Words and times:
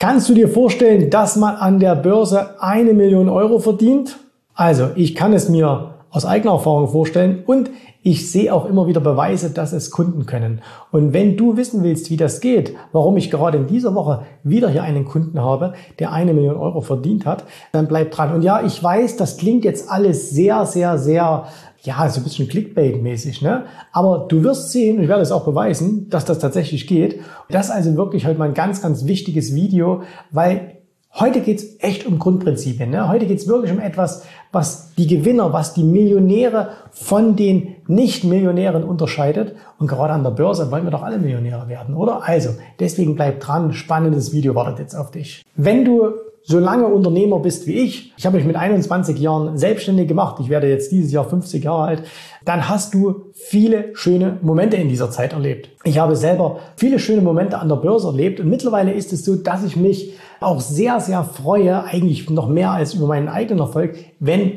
Kannst 0.00 0.28
du 0.28 0.34
dir 0.34 0.48
vorstellen, 0.48 1.10
dass 1.10 1.34
man 1.34 1.56
an 1.56 1.80
der 1.80 1.96
Börse 1.96 2.62
eine 2.62 2.94
Million 2.94 3.28
Euro 3.28 3.58
verdient? 3.58 4.20
Also, 4.54 4.90
ich 4.94 5.16
kann 5.16 5.32
es 5.32 5.48
mir 5.48 5.94
aus 6.10 6.24
eigener 6.24 6.52
Erfahrung 6.52 6.86
vorstellen 6.86 7.42
und 7.44 7.68
ich 8.04 8.30
sehe 8.30 8.54
auch 8.54 8.66
immer 8.66 8.86
wieder 8.86 9.00
Beweise, 9.00 9.50
dass 9.50 9.72
es 9.72 9.90
Kunden 9.90 10.24
können. 10.24 10.62
Und 10.92 11.12
wenn 11.12 11.36
du 11.36 11.56
wissen 11.56 11.82
willst, 11.82 12.10
wie 12.10 12.16
das 12.16 12.40
geht, 12.40 12.76
warum 12.92 13.16
ich 13.16 13.28
gerade 13.28 13.58
in 13.58 13.66
dieser 13.66 13.96
Woche 13.96 14.22
wieder 14.44 14.68
hier 14.68 14.84
einen 14.84 15.04
Kunden 15.04 15.42
habe, 15.42 15.72
der 15.98 16.12
eine 16.12 16.32
Million 16.32 16.56
Euro 16.56 16.80
verdient 16.80 17.26
hat, 17.26 17.42
dann 17.72 17.88
bleib 17.88 18.12
dran. 18.12 18.32
Und 18.32 18.42
ja, 18.42 18.64
ich 18.64 18.80
weiß, 18.80 19.16
das 19.16 19.36
klingt 19.36 19.64
jetzt 19.64 19.90
alles 19.90 20.30
sehr, 20.30 20.64
sehr, 20.64 20.96
sehr 20.96 21.48
ja, 21.82 22.08
so 22.08 22.20
ein 22.20 22.24
bisschen 22.24 22.48
Clickbait-mäßig, 22.48 23.42
ne? 23.42 23.64
Aber 23.92 24.26
du 24.28 24.42
wirst 24.42 24.72
sehen, 24.72 25.00
ich 25.00 25.08
werde 25.08 25.22
es 25.22 25.32
auch 25.32 25.44
beweisen, 25.44 26.08
dass 26.10 26.24
das 26.24 26.38
tatsächlich 26.38 26.86
geht. 26.86 27.20
Das 27.50 27.66
ist 27.66 27.72
also 27.72 27.96
wirklich 27.96 28.26
heute 28.26 28.38
mal 28.38 28.48
ein 28.48 28.54
ganz, 28.54 28.82
ganz 28.82 29.06
wichtiges 29.06 29.54
Video, 29.54 30.02
weil 30.30 30.78
heute 31.14 31.40
geht's 31.40 31.64
echt 31.78 32.04
um 32.06 32.18
Grundprinzipien. 32.18 32.90
Ne? 32.90 33.08
Heute 33.08 33.26
geht's 33.26 33.46
wirklich 33.46 33.72
um 33.72 33.78
etwas, 33.78 34.24
was 34.50 34.94
die 34.96 35.06
Gewinner, 35.06 35.52
was 35.52 35.74
die 35.74 35.84
Millionäre 35.84 36.70
von 36.90 37.36
den 37.36 37.76
Nicht-Millionären 37.86 38.82
unterscheidet. 38.82 39.54
Und 39.78 39.86
gerade 39.86 40.12
an 40.12 40.24
der 40.24 40.30
Börse 40.30 40.70
wollen 40.70 40.84
wir 40.84 40.90
doch 40.90 41.02
alle 41.02 41.18
Millionäre 41.18 41.68
werden, 41.68 41.94
oder? 41.94 42.26
Also, 42.26 42.50
deswegen 42.80 43.14
bleib 43.14 43.40
dran. 43.40 43.72
Spannendes 43.72 44.32
Video 44.32 44.54
wartet 44.54 44.80
jetzt 44.80 44.94
auf 44.94 45.10
dich. 45.10 45.44
Wenn 45.54 45.84
du 45.84 46.12
so 46.48 46.58
lange 46.58 46.86
Unternehmer 46.86 47.40
bist 47.40 47.66
wie 47.66 47.74
ich, 47.74 48.14
ich 48.16 48.24
habe 48.24 48.38
mich 48.38 48.46
mit 48.46 48.56
21 48.56 49.18
Jahren 49.18 49.58
selbstständig 49.58 50.08
gemacht, 50.08 50.36
ich 50.40 50.48
werde 50.48 50.66
jetzt 50.66 50.90
dieses 50.90 51.12
Jahr 51.12 51.28
50 51.28 51.62
Jahre 51.62 51.82
alt, 51.82 52.02
dann 52.46 52.70
hast 52.70 52.94
du 52.94 53.26
viele 53.34 53.94
schöne 53.94 54.38
Momente 54.40 54.78
in 54.78 54.88
dieser 54.88 55.10
Zeit 55.10 55.34
erlebt. 55.34 55.68
Ich 55.84 55.98
habe 55.98 56.16
selber 56.16 56.60
viele 56.76 56.98
schöne 57.00 57.20
Momente 57.20 57.58
an 57.58 57.68
der 57.68 57.76
Börse 57.76 58.06
erlebt 58.06 58.40
und 58.40 58.48
mittlerweile 58.48 58.92
ist 58.92 59.12
es 59.12 59.26
so, 59.26 59.36
dass 59.36 59.62
ich 59.62 59.76
mich 59.76 60.14
auch 60.40 60.60
sehr, 60.60 61.00
sehr 61.00 61.22
freue, 61.22 61.84
eigentlich 61.84 62.30
noch 62.30 62.48
mehr 62.48 62.70
als 62.70 62.94
über 62.94 63.06
meinen 63.06 63.28
eigenen 63.28 63.60
Erfolg, 63.60 63.98
wenn 64.18 64.52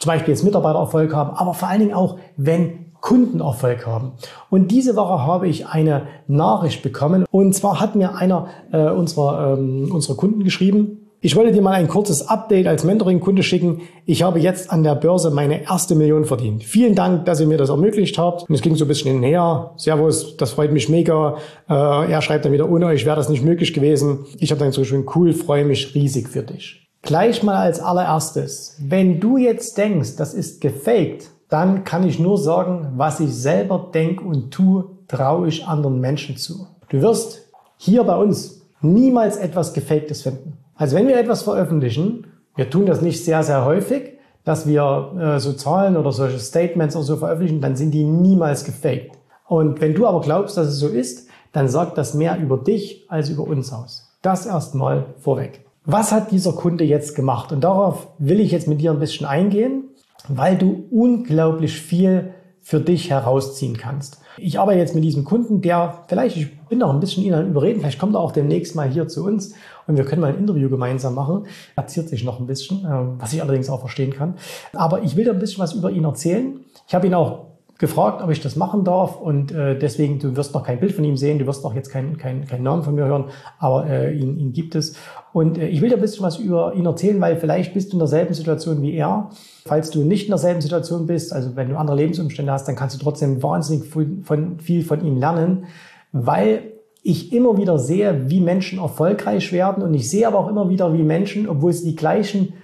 zum 0.00 0.12
Beispiel 0.12 0.32
jetzt 0.32 0.44
Mitarbeiter 0.44 0.78
Erfolg 0.78 1.14
haben, 1.14 1.36
aber 1.36 1.52
vor 1.52 1.68
allen 1.68 1.80
Dingen 1.80 1.94
auch, 1.94 2.16
wenn 2.38 2.86
Kundenerfolg 3.02 3.86
haben. 3.86 4.12
Und 4.48 4.70
diese 4.70 4.96
Woche 4.96 5.26
habe 5.26 5.46
ich 5.46 5.66
eine 5.66 6.06
Nachricht 6.26 6.82
bekommen. 6.82 7.26
Und 7.30 7.54
zwar 7.54 7.78
hat 7.78 7.96
mir 7.96 8.16
einer 8.16 8.46
äh, 8.72 8.88
unserer, 8.88 9.58
ähm, 9.58 9.90
unserer 9.92 10.16
Kunden 10.16 10.42
geschrieben, 10.42 11.03
ich 11.24 11.36
wollte 11.36 11.52
dir 11.52 11.62
mal 11.62 11.72
ein 11.72 11.88
kurzes 11.88 12.28
Update 12.28 12.66
als 12.66 12.84
Mentoring-Kunde 12.84 13.42
schicken. 13.42 13.80
Ich 14.04 14.22
habe 14.22 14.38
jetzt 14.40 14.70
an 14.70 14.82
der 14.82 14.94
Börse 14.94 15.30
meine 15.30 15.62
erste 15.62 15.94
Million 15.94 16.26
verdient. 16.26 16.64
Vielen 16.64 16.94
Dank, 16.94 17.24
dass 17.24 17.40
ihr 17.40 17.46
mir 17.46 17.56
das 17.56 17.70
ermöglicht 17.70 18.18
habt. 18.18 18.46
Und 18.46 18.54
es 18.54 18.60
ging 18.60 18.76
so 18.76 18.84
ein 18.84 18.88
bisschen 18.88 19.12
hinher. 19.12 19.70
Servus, 19.78 20.36
das 20.36 20.50
freut 20.50 20.70
mich 20.70 20.90
mega. 20.90 21.38
Äh, 21.66 22.12
er 22.12 22.20
schreibt 22.20 22.44
dann 22.44 22.52
wieder, 22.52 22.68
ohne 22.68 22.84
euch 22.84 23.06
wäre 23.06 23.16
das 23.16 23.30
nicht 23.30 23.42
möglich 23.42 23.72
gewesen. 23.72 24.26
Ich 24.38 24.50
habe 24.50 24.58
dann 24.58 24.72
so 24.72 24.84
schön 24.84 25.06
cool, 25.14 25.32
freue 25.32 25.64
mich 25.64 25.94
riesig 25.94 26.28
für 26.28 26.42
dich. 26.42 26.86
Gleich 27.00 27.42
mal 27.42 27.56
als 27.56 27.80
allererstes, 27.80 28.76
wenn 28.82 29.18
du 29.18 29.38
jetzt 29.38 29.78
denkst, 29.78 30.16
das 30.16 30.34
ist 30.34 30.60
gefaked, 30.60 31.30
dann 31.48 31.84
kann 31.84 32.06
ich 32.06 32.18
nur 32.18 32.36
sagen, 32.36 32.92
was 32.96 33.20
ich 33.20 33.34
selber 33.34 33.90
denke 33.94 34.24
und 34.24 34.50
tue, 34.50 34.90
traue 35.08 35.48
ich 35.48 35.64
anderen 35.64 36.00
Menschen 36.00 36.36
zu. 36.36 36.66
Du 36.90 37.00
wirst 37.00 37.46
hier 37.78 38.04
bei 38.04 38.16
uns 38.16 38.60
niemals 38.82 39.38
etwas 39.38 39.72
Gefaktes 39.72 40.20
finden. 40.20 40.58
Also 40.76 40.96
wenn 40.96 41.08
wir 41.08 41.18
etwas 41.18 41.42
veröffentlichen, 41.42 42.26
wir 42.56 42.70
tun 42.70 42.86
das 42.86 43.02
nicht 43.02 43.24
sehr, 43.24 43.42
sehr 43.42 43.64
häufig, 43.64 44.18
dass 44.44 44.66
wir 44.66 45.12
äh, 45.18 45.40
so 45.40 45.52
Zahlen 45.52 45.96
oder 45.96 46.12
solche 46.12 46.38
Statements 46.38 46.96
oder 46.96 47.04
so 47.04 47.16
veröffentlichen, 47.16 47.60
dann 47.60 47.76
sind 47.76 47.92
die 47.92 48.04
niemals 48.04 48.64
gefaked. 48.64 49.16
Und 49.46 49.80
wenn 49.80 49.94
du 49.94 50.06
aber 50.06 50.20
glaubst, 50.20 50.56
dass 50.56 50.68
es 50.68 50.78
so 50.78 50.88
ist, 50.88 51.28
dann 51.52 51.68
sagt 51.68 51.96
das 51.98 52.14
mehr 52.14 52.38
über 52.38 52.58
dich 52.58 53.06
als 53.08 53.28
über 53.30 53.44
uns 53.44 53.72
aus. 53.72 54.12
Das 54.22 54.46
erstmal 54.46 55.06
vorweg. 55.18 55.64
Was 55.84 56.12
hat 56.12 56.30
dieser 56.30 56.52
Kunde 56.52 56.84
jetzt 56.84 57.14
gemacht? 57.14 57.52
Und 57.52 57.62
darauf 57.62 58.08
will 58.18 58.40
ich 58.40 58.50
jetzt 58.50 58.68
mit 58.68 58.80
dir 58.80 58.90
ein 58.90 58.98
bisschen 58.98 59.26
eingehen, 59.26 59.84
weil 60.28 60.56
du 60.56 60.86
unglaublich 60.90 61.78
viel 61.78 62.32
für 62.62 62.80
dich 62.80 63.10
herausziehen 63.10 63.76
kannst. 63.76 64.18
Ich 64.38 64.58
arbeite 64.58 64.78
jetzt 64.78 64.94
mit 64.94 65.04
diesem 65.04 65.24
Kunden, 65.24 65.60
der 65.60 66.04
vielleicht, 66.08 66.38
ich 66.38 66.58
bin 66.68 66.78
noch 66.78 66.92
ein 66.92 67.00
bisschen 67.00 67.22
ihn 67.22 67.50
überreden, 67.50 67.80
vielleicht 67.80 67.98
kommt 67.98 68.14
er 68.14 68.20
auch 68.20 68.32
demnächst 68.32 68.74
mal 68.74 68.88
hier 68.88 69.06
zu 69.06 69.24
uns 69.24 69.54
und 69.86 69.96
wir 69.96 70.04
können 70.04 70.20
mal 70.20 70.32
ein 70.32 70.38
Interview 70.38 70.68
gemeinsam 70.68 71.14
machen. 71.14 71.46
Erzählt 71.76 72.08
sich 72.08 72.24
noch 72.24 72.40
ein 72.40 72.46
bisschen, 72.46 72.86
ähm, 72.88 73.14
was 73.18 73.32
ich 73.32 73.42
allerdings 73.42 73.68
auch 73.70 73.80
verstehen 73.80 74.12
kann. 74.12 74.34
Aber 74.72 75.02
ich 75.02 75.16
will 75.16 75.24
dir 75.24 75.32
ein 75.32 75.38
bisschen 75.38 75.62
was 75.62 75.72
über 75.74 75.90
ihn 75.90 76.04
erzählen. 76.04 76.60
Ich 76.86 76.94
habe 76.94 77.06
ihn 77.06 77.14
auch 77.14 77.54
gefragt, 77.78 78.22
ob 78.22 78.30
ich 78.30 78.40
das 78.40 78.54
machen 78.54 78.84
darf 78.84 79.20
und 79.20 79.50
äh, 79.50 79.76
deswegen, 79.76 80.20
du 80.20 80.36
wirst 80.36 80.54
noch 80.54 80.62
kein 80.62 80.78
Bild 80.78 80.92
von 80.92 81.02
ihm 81.02 81.16
sehen, 81.16 81.40
du 81.40 81.46
wirst 81.46 81.64
noch 81.64 81.74
jetzt 81.74 81.90
keinen 81.90 82.16
kein, 82.18 82.46
kein 82.46 82.62
Namen 82.62 82.84
von 82.84 82.94
mir 82.94 83.04
hören, 83.04 83.24
aber 83.58 83.86
äh, 83.88 84.14
ihn, 84.14 84.38
ihn 84.38 84.52
gibt 84.52 84.76
es. 84.76 84.94
Und 85.32 85.58
äh, 85.58 85.66
ich 85.66 85.80
will 85.80 85.88
dir 85.88 85.96
ein 85.96 86.00
bisschen 86.00 86.24
was 86.24 86.38
über 86.38 86.74
ihn 86.74 86.86
erzählen, 86.86 87.20
weil 87.20 87.36
vielleicht 87.36 87.74
bist 87.74 87.90
du 87.90 87.96
in 87.96 87.98
derselben 87.98 88.32
Situation 88.32 88.80
wie 88.80 88.94
er. 88.94 89.30
Falls 89.66 89.90
du 89.90 90.04
nicht 90.04 90.26
in 90.26 90.30
derselben 90.30 90.60
Situation 90.60 91.06
bist, 91.06 91.32
also 91.32 91.56
wenn 91.56 91.68
du 91.68 91.76
andere 91.76 91.96
Lebensumstände 91.96 92.52
hast, 92.52 92.68
dann 92.68 92.76
kannst 92.76 92.94
du 92.94 93.02
trotzdem 93.02 93.42
wahnsinnig 93.42 93.92
viel 93.92 94.22
von, 94.22 94.60
viel 94.60 94.84
von 94.84 95.04
ihm 95.04 95.16
lernen, 95.16 95.64
weil 96.12 96.73
ich 97.04 97.34
immer 97.34 97.58
wieder 97.58 97.78
sehe, 97.78 98.30
wie 98.30 98.40
Menschen 98.40 98.78
erfolgreich 98.78 99.52
werden. 99.52 99.84
Und 99.84 99.92
ich 99.92 100.08
sehe 100.08 100.26
aber 100.26 100.38
auch 100.38 100.48
immer 100.48 100.70
wieder, 100.70 100.94
wie 100.94 101.02
Menschen, 101.02 101.46
obwohl 101.46 101.72
sie 101.72 101.90
die 101.90 101.96
gleichen 101.96 102.54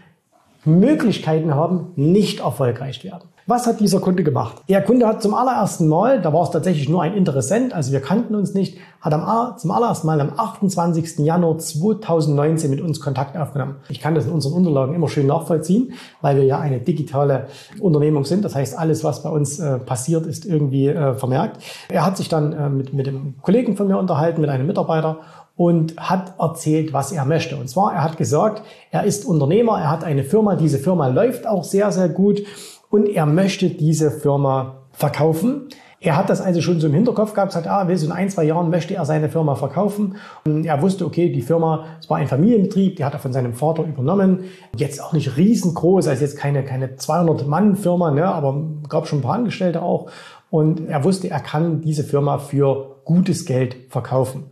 Möglichkeiten 0.65 1.55
haben, 1.55 1.93
nicht 1.97 2.41
erfolgreich 2.41 3.05
werden. 3.05 3.29
Was 3.47 3.67
hat 3.67 3.81
dieser 3.81 3.99
Kunde 3.99 4.23
gemacht? 4.23 4.63
Der 4.69 4.81
Kunde 4.81 5.09
hat 5.09 5.23
zum 5.23 5.35
allerersten 5.35 5.89
Mal, 5.89 6.21
da 6.21 6.33
war 6.33 6.45
es 6.45 6.51
tatsächlich 6.51 6.89
nur 6.89 7.03
ein 7.03 7.15
Interessent, 7.15 7.75
also 7.75 7.91
wir 7.91 8.01
kannten 8.01 8.37
uns 8.37 8.55
nicht, 8.55 8.79
hat 9.01 9.13
am, 9.13 9.57
zum 9.57 9.73
allerersten 9.73 10.07
Mal 10.07 10.21
am 10.21 10.33
28. 10.37 11.19
Januar 11.19 11.59
2019 11.59 12.71
mit 12.71 12.81
uns 12.81 13.01
Kontakt 13.01 13.37
aufgenommen. 13.37 13.77
Ich 13.89 14.01
kann 14.01 14.15
das 14.15 14.27
in 14.27 14.33
unseren 14.33 14.53
Unterlagen 14.53 14.95
immer 14.95 15.09
schön 15.09 15.27
nachvollziehen, 15.27 15.95
weil 16.21 16.37
wir 16.37 16.45
ja 16.45 16.61
eine 16.61 16.79
digitale 16.79 17.49
Unternehmung 17.81 18.25
sind. 18.25 18.45
Das 18.45 18.55
heißt, 18.55 18.79
alles, 18.79 19.03
was 19.03 19.25
bei 19.25 19.31
uns 19.31 19.59
äh, 19.59 19.79
passiert, 19.79 20.27
ist 20.27 20.47
irgendwie 20.47 20.87
äh, 20.87 21.15
vermerkt. 21.15 21.61
Er 21.89 22.07
hat 22.07 22.19
sich 22.19 22.29
dann 22.29 22.53
äh, 22.53 22.69
mit, 22.69 22.93
mit 22.93 23.07
dem 23.07 23.35
Kollegen 23.43 23.77
von 23.77 23.89
mir 23.89 23.99
unterhalten, 23.99 24.43
mit 24.43 24.51
einem 24.51 24.67
Mitarbeiter 24.67 25.21
und 25.61 25.95
hat 25.99 26.37
erzählt, 26.39 26.95
was 26.95 27.13
er 27.13 27.27
möchte. 27.27 27.55
Und 27.55 27.69
zwar, 27.69 27.93
er 27.93 28.03
hat 28.03 28.17
gesagt, 28.17 28.63
er 28.91 29.05
ist 29.05 29.27
Unternehmer, 29.27 29.79
er 29.79 29.91
hat 29.91 30.05
eine 30.05 30.25
Firma, 30.25 30.57
diese 30.57 30.79
Firma 30.79 31.09
läuft 31.09 31.47
auch 31.47 31.65
sehr, 31.65 31.93
sehr 31.93 32.09
gut 32.09 32.41
und 32.89 33.07
er 33.07 33.27
möchte 33.27 33.69
diese 33.69 34.11
Firma 34.11 34.77
verkaufen. 34.93 35.69
Er 36.01 36.17
hat 36.17 36.31
das 36.31 36.41
also 36.41 36.63
schon 36.63 36.81
so 36.81 36.87
im 36.87 36.95
Hinterkopf 36.95 37.35
gehabt, 37.35 37.53
sagt, 37.53 37.67
ah, 37.67 37.87
so 37.95 38.07
in 38.07 38.13
ein, 38.13 38.31
zwei 38.31 38.45
Jahren 38.45 38.71
möchte 38.71 38.95
er 38.95 39.05
seine 39.05 39.29
Firma 39.29 39.55
verkaufen. 39.55 40.17
Und 40.47 40.65
er 40.65 40.81
wusste, 40.81 41.05
okay, 41.05 41.31
die 41.31 41.43
Firma, 41.43 41.85
es 42.01 42.09
war 42.09 42.17
ein 42.17 42.27
Familienbetrieb, 42.27 42.97
die 42.97 43.05
hat 43.05 43.13
er 43.13 43.19
von 43.19 43.35
seinem 43.35 43.53
Vater 43.53 43.85
übernommen. 43.85 44.45
Jetzt 44.75 45.03
auch 45.03 45.13
nicht 45.13 45.37
riesengroß, 45.37 46.09
also 46.09 46.23
jetzt 46.23 46.39
keine, 46.39 46.65
keine 46.65 46.87
200-Mann-Firma, 46.97 48.13
ne, 48.13 48.25
aber 48.25 48.65
gab 48.89 49.07
schon 49.07 49.19
ein 49.19 49.23
paar 49.23 49.35
Angestellte 49.35 49.83
auch. 49.83 50.11
Und 50.49 50.89
er 50.89 51.05
wusste, 51.05 51.29
er 51.29 51.41
kann 51.41 51.83
diese 51.83 52.03
Firma 52.03 52.39
für 52.39 52.97
gutes 53.05 53.45
Geld 53.45 53.77
verkaufen. 53.91 54.45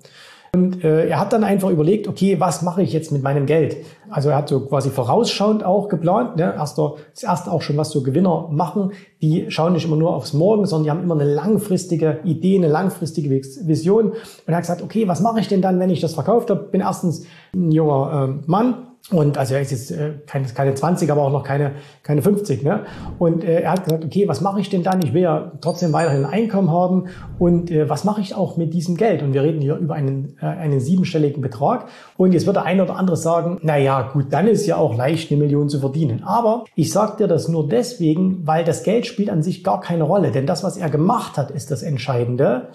Und 0.58 0.82
äh, 0.82 1.06
er 1.06 1.20
hat 1.20 1.32
dann 1.32 1.44
einfach 1.44 1.70
überlegt, 1.70 2.08
okay, 2.08 2.40
was 2.40 2.62
mache 2.62 2.82
ich 2.82 2.93
jetzt 2.93 3.12
mit 3.12 3.22
meinem 3.22 3.46
Geld? 3.46 3.76
Also 4.10 4.31
er 4.31 4.37
hat 4.37 4.49
so 4.49 4.60
quasi 4.60 4.90
vorausschauend 4.90 5.62
auch 5.62 5.88
geplant. 5.88 6.37
Ne? 6.37 6.52
Erster, 6.56 6.94
das 7.14 7.22
erste 7.22 7.52
auch 7.52 7.62
schon, 7.62 7.76
was 7.76 7.90
so 7.90 8.02
Gewinner 8.02 8.49
machen. 8.50 8.90
Die 9.22 9.46
schauen 9.50 9.75
nicht 9.75 9.84
immer 9.84 9.94
nur 9.94 10.16
aufs 10.16 10.32
Morgen, 10.32 10.66
sondern 10.66 10.84
die 10.84 10.90
haben 10.90 11.02
immer 11.02 11.14
eine 11.14 11.32
langfristige 11.32 12.19
Idee, 12.25 12.56
eine 12.56 12.66
langfristige 12.66 13.31
Vision. 13.31 14.06
Und 14.10 14.14
er 14.46 14.56
hat 14.56 14.62
gesagt, 14.62 14.82
okay, 14.82 15.06
was 15.06 15.20
mache 15.20 15.38
ich 15.38 15.46
denn 15.46 15.62
dann, 15.62 15.78
wenn 15.78 15.90
ich 15.90 16.00
das 16.00 16.14
verkauft 16.14 16.50
habe? 16.50 16.64
Bin 16.64 16.81
erstens 16.81 17.25
ein 17.55 17.70
junger 17.70 18.28
äh, 18.28 18.50
Mann, 18.50 18.88
und 19.10 19.38
also 19.38 19.55
er 19.55 19.62
ist 19.62 19.70
jetzt 19.70 19.90
äh, 19.90 20.14
keine, 20.26 20.46
keine 20.49 20.75
20, 20.75 21.10
aber 21.10 21.22
auch 21.22 21.32
noch 21.32 21.43
keine, 21.43 21.72
keine 22.02 22.20
50. 22.20 22.62
Ne? 22.62 22.84
Und 23.19 23.43
äh, 23.43 23.62
er 23.62 23.72
hat 23.72 23.84
gesagt, 23.84 24.05
okay, 24.05 24.28
was 24.28 24.43
mache 24.43 24.60
ich 24.60 24.69
denn 24.69 24.82
dann? 24.82 25.00
Ich 25.02 25.14
will 25.14 25.22
ja 25.22 25.52
trotzdem 25.62 25.94
weiterhin 25.94 26.26
ein 26.26 26.31
Einkommen 26.31 26.70
haben. 26.70 27.06
Und 27.38 27.70
äh, 27.70 27.88
was 27.88 28.05
mache 28.05 28.20
ich 28.20 28.34
auch 28.34 28.58
mit 28.58 28.75
diesem 28.75 28.99
Geld? 28.99 29.22
Und 29.22 29.32
wir 29.32 29.43
reden 29.43 29.62
hier 29.62 29.76
über 29.76 29.94
einen, 29.94 30.37
äh, 30.43 30.46
einen 30.46 30.81
siebenstelligen 30.81 31.40
Betrag. 31.40 31.87
Und 32.19 32.32
jetzt 32.32 32.44
wird 32.44 32.56
der 32.56 32.64
eine 32.64 32.82
oder 32.82 32.96
andere 32.96 33.16
sagen, 33.16 33.58
na 33.62 33.78
ja, 33.78 34.02
gut, 34.12 34.26
dann 34.31 34.46
ist 34.46 34.66
ja 34.66 34.76
auch 34.76 34.94
leicht, 34.94 35.31
eine 35.31 35.40
Million 35.40 35.70
zu 35.70 35.81
verdienen. 35.81 36.22
Aber 36.25 36.64
ich 36.75 36.93
sage 36.93 37.16
dir 37.16 37.28
das 37.28 37.49
nur 37.49 37.66
deswegen, 37.66 38.46
weil 38.46 38.64
das 38.64 38.82
Geld 38.82 39.06
spielt 39.06 39.31
an 39.31 39.43
sich 39.43 39.64
gar 39.64 39.81
keine 39.81 40.05
Rolle. 40.05 40.32
Denn 40.32 40.44
das, 40.44 40.62
was 40.64 40.76
er 40.76 40.90
gemacht 40.90 41.38
hat, 41.38 41.50
ist 41.50 41.70
das 41.70 41.82
Entscheidende. 41.82 42.69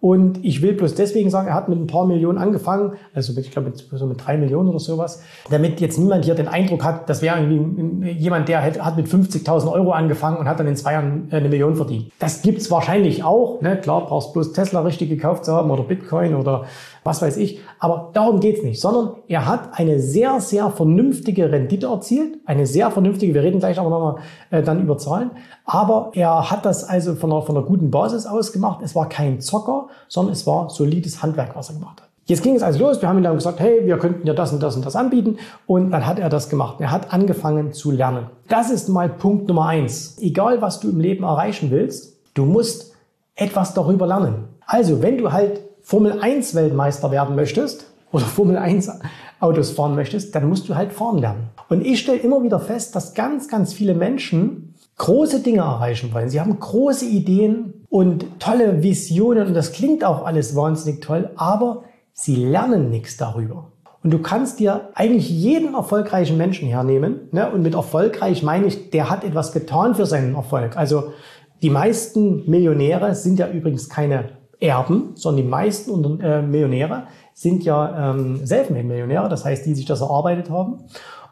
Und 0.00 0.42
ich 0.42 0.62
will 0.62 0.72
bloß 0.72 0.94
deswegen 0.94 1.28
sagen, 1.28 1.48
er 1.48 1.54
hat 1.54 1.68
mit 1.68 1.78
ein 1.78 1.86
paar 1.86 2.06
Millionen 2.06 2.38
angefangen, 2.38 2.94
also 3.14 3.34
mit, 3.34 3.44
ich 3.44 3.50
glaube 3.50 3.70
so 3.74 4.06
mit 4.06 4.26
drei 4.26 4.38
Millionen 4.38 4.70
oder 4.70 4.78
sowas, 4.78 5.22
damit 5.50 5.78
jetzt 5.82 5.98
niemand 5.98 6.24
hier 6.24 6.34
den 6.34 6.48
Eindruck 6.48 6.82
hat, 6.82 7.10
das 7.10 7.20
wäre 7.20 7.38
irgendwie 7.38 8.12
jemand, 8.12 8.48
der 8.48 8.62
hat 8.62 8.96
mit 8.96 9.08
50.000 9.08 9.70
Euro 9.70 9.92
angefangen 9.92 10.38
und 10.38 10.48
hat 10.48 10.58
dann 10.58 10.66
in 10.66 10.76
zwei 10.76 10.94
Jahren 10.94 11.28
äh, 11.30 11.36
eine 11.36 11.50
Million 11.50 11.76
verdient. 11.76 12.12
Das 12.18 12.40
gibt's 12.40 12.70
wahrscheinlich 12.70 13.24
auch. 13.24 13.60
Ne? 13.60 13.76
Klar, 13.76 14.06
brauchst 14.06 14.32
bloß 14.32 14.54
Tesla 14.54 14.80
richtig 14.80 15.10
gekauft 15.10 15.44
zu 15.44 15.52
haben 15.52 15.70
oder 15.70 15.82
Bitcoin 15.82 16.34
oder 16.34 16.64
was 17.04 17.22
weiß 17.22 17.36
ich. 17.36 17.60
Aber 17.78 18.10
darum 18.12 18.40
geht's 18.40 18.62
nicht, 18.62 18.80
sondern 18.80 19.14
er 19.28 19.46
hat 19.46 19.78
eine 19.78 20.00
sehr, 20.00 20.40
sehr 20.40 20.70
vernünftige 20.70 21.50
Rendite 21.50 21.86
erzielt. 21.86 22.38
Eine 22.44 22.66
sehr 22.66 22.90
vernünftige, 22.90 23.34
wir 23.34 23.42
reden 23.42 23.60
gleich 23.60 23.78
aber 23.78 23.90
nochmal 23.90 24.16
äh, 24.50 24.62
dann 24.62 24.82
über 24.82 24.98
Zahlen. 24.98 25.30
Aber 25.64 26.10
er 26.14 26.50
hat 26.50 26.64
das 26.64 26.84
also 26.84 27.14
von 27.14 27.32
einer, 27.32 27.42
von 27.42 27.56
einer 27.56 27.66
guten 27.66 27.90
Basis 27.90 28.26
aus 28.26 28.52
gemacht. 28.52 28.80
Es 28.82 28.94
war 28.94 29.08
kein 29.08 29.40
Zocker, 29.40 29.88
sondern 30.08 30.32
es 30.32 30.46
war 30.46 30.70
solides 30.70 31.22
Handwerk, 31.22 31.56
was 31.56 31.70
er 31.70 31.76
gemacht 31.76 32.00
hat. 32.00 32.10
Jetzt 32.26 32.44
ging 32.44 32.54
es 32.54 32.62
also 32.62 32.78
los. 32.78 33.02
Wir 33.02 33.08
haben 33.08 33.18
ihm 33.18 33.24
dann 33.24 33.34
gesagt, 33.34 33.58
hey, 33.58 33.84
wir 33.84 33.98
könnten 33.98 34.24
ja 34.24 34.34
das 34.34 34.52
und 34.52 34.62
das 34.62 34.76
und 34.76 34.86
das 34.86 34.94
anbieten. 34.94 35.38
Und 35.66 35.90
dann 35.90 36.06
hat 36.06 36.20
er 36.20 36.28
das 36.28 36.48
gemacht. 36.48 36.76
Er 36.80 36.92
hat 36.92 37.12
angefangen 37.12 37.72
zu 37.72 37.90
lernen. 37.90 38.26
Das 38.46 38.70
ist 38.70 38.88
mal 38.88 39.08
Punkt 39.08 39.48
Nummer 39.48 39.66
eins. 39.66 40.16
Egal, 40.20 40.62
was 40.62 40.78
du 40.78 40.90
im 40.90 41.00
Leben 41.00 41.24
erreichen 41.24 41.72
willst, 41.72 42.18
du 42.34 42.44
musst 42.44 42.94
etwas 43.34 43.74
darüber 43.74 44.06
lernen. 44.06 44.44
Also, 44.64 45.02
wenn 45.02 45.18
du 45.18 45.32
halt 45.32 45.60
Formel 45.90 46.20
1 46.20 46.54
Weltmeister 46.54 47.10
werden 47.10 47.34
möchtest 47.34 47.84
oder 48.12 48.24
Formel 48.36 48.56
1 48.56 48.92
Autos 49.40 49.72
fahren 49.72 49.96
möchtest, 49.96 50.32
dann 50.36 50.48
musst 50.48 50.68
du 50.68 50.76
halt 50.76 50.92
fahren 50.92 51.18
lernen. 51.18 51.48
Und 51.68 51.84
ich 51.84 51.98
stelle 51.98 52.18
immer 52.18 52.44
wieder 52.44 52.60
fest, 52.60 52.94
dass 52.94 53.14
ganz, 53.14 53.48
ganz 53.48 53.72
viele 53.72 53.94
Menschen 53.94 54.76
große 54.98 55.40
Dinge 55.40 55.62
erreichen 55.62 56.14
wollen. 56.14 56.28
Sie 56.28 56.40
haben 56.40 56.60
große 56.60 57.06
Ideen 57.06 57.74
und 57.88 58.24
tolle 58.38 58.84
Visionen 58.84 59.48
und 59.48 59.54
das 59.54 59.72
klingt 59.72 60.04
auch 60.04 60.24
alles 60.24 60.54
wahnsinnig 60.54 61.00
toll, 61.00 61.30
aber 61.34 61.82
sie 62.12 62.36
lernen 62.36 62.90
nichts 62.90 63.16
darüber. 63.16 63.72
Und 64.04 64.12
du 64.12 64.20
kannst 64.20 64.60
dir 64.60 64.90
eigentlich 64.94 65.28
jeden 65.28 65.74
erfolgreichen 65.74 66.36
Menschen 66.36 66.68
hernehmen. 66.68 67.22
Ne? 67.32 67.50
Und 67.50 67.62
mit 67.62 67.74
erfolgreich 67.74 68.44
meine 68.44 68.66
ich, 68.66 68.90
der 68.90 69.10
hat 69.10 69.24
etwas 69.24 69.50
getan 69.50 69.96
für 69.96 70.06
seinen 70.06 70.36
Erfolg. 70.36 70.76
Also 70.76 71.14
die 71.62 71.70
meisten 71.70 72.48
Millionäre 72.48 73.16
sind 73.16 73.40
ja 73.40 73.48
übrigens 73.48 73.88
keine 73.88 74.39
Erben, 74.60 75.12
sondern 75.14 75.44
die 75.44 75.48
meisten 75.48 76.20
äh, 76.20 76.42
Millionäre 76.42 77.04
sind 77.32 77.64
ja 77.64 78.10
ähm, 78.10 78.44
Selfmade-Millionäre, 78.44 79.28
das 79.28 79.44
heißt, 79.44 79.64
die 79.64 79.74
sich 79.74 79.86
das 79.86 80.02
erarbeitet 80.02 80.50
haben. 80.50 80.80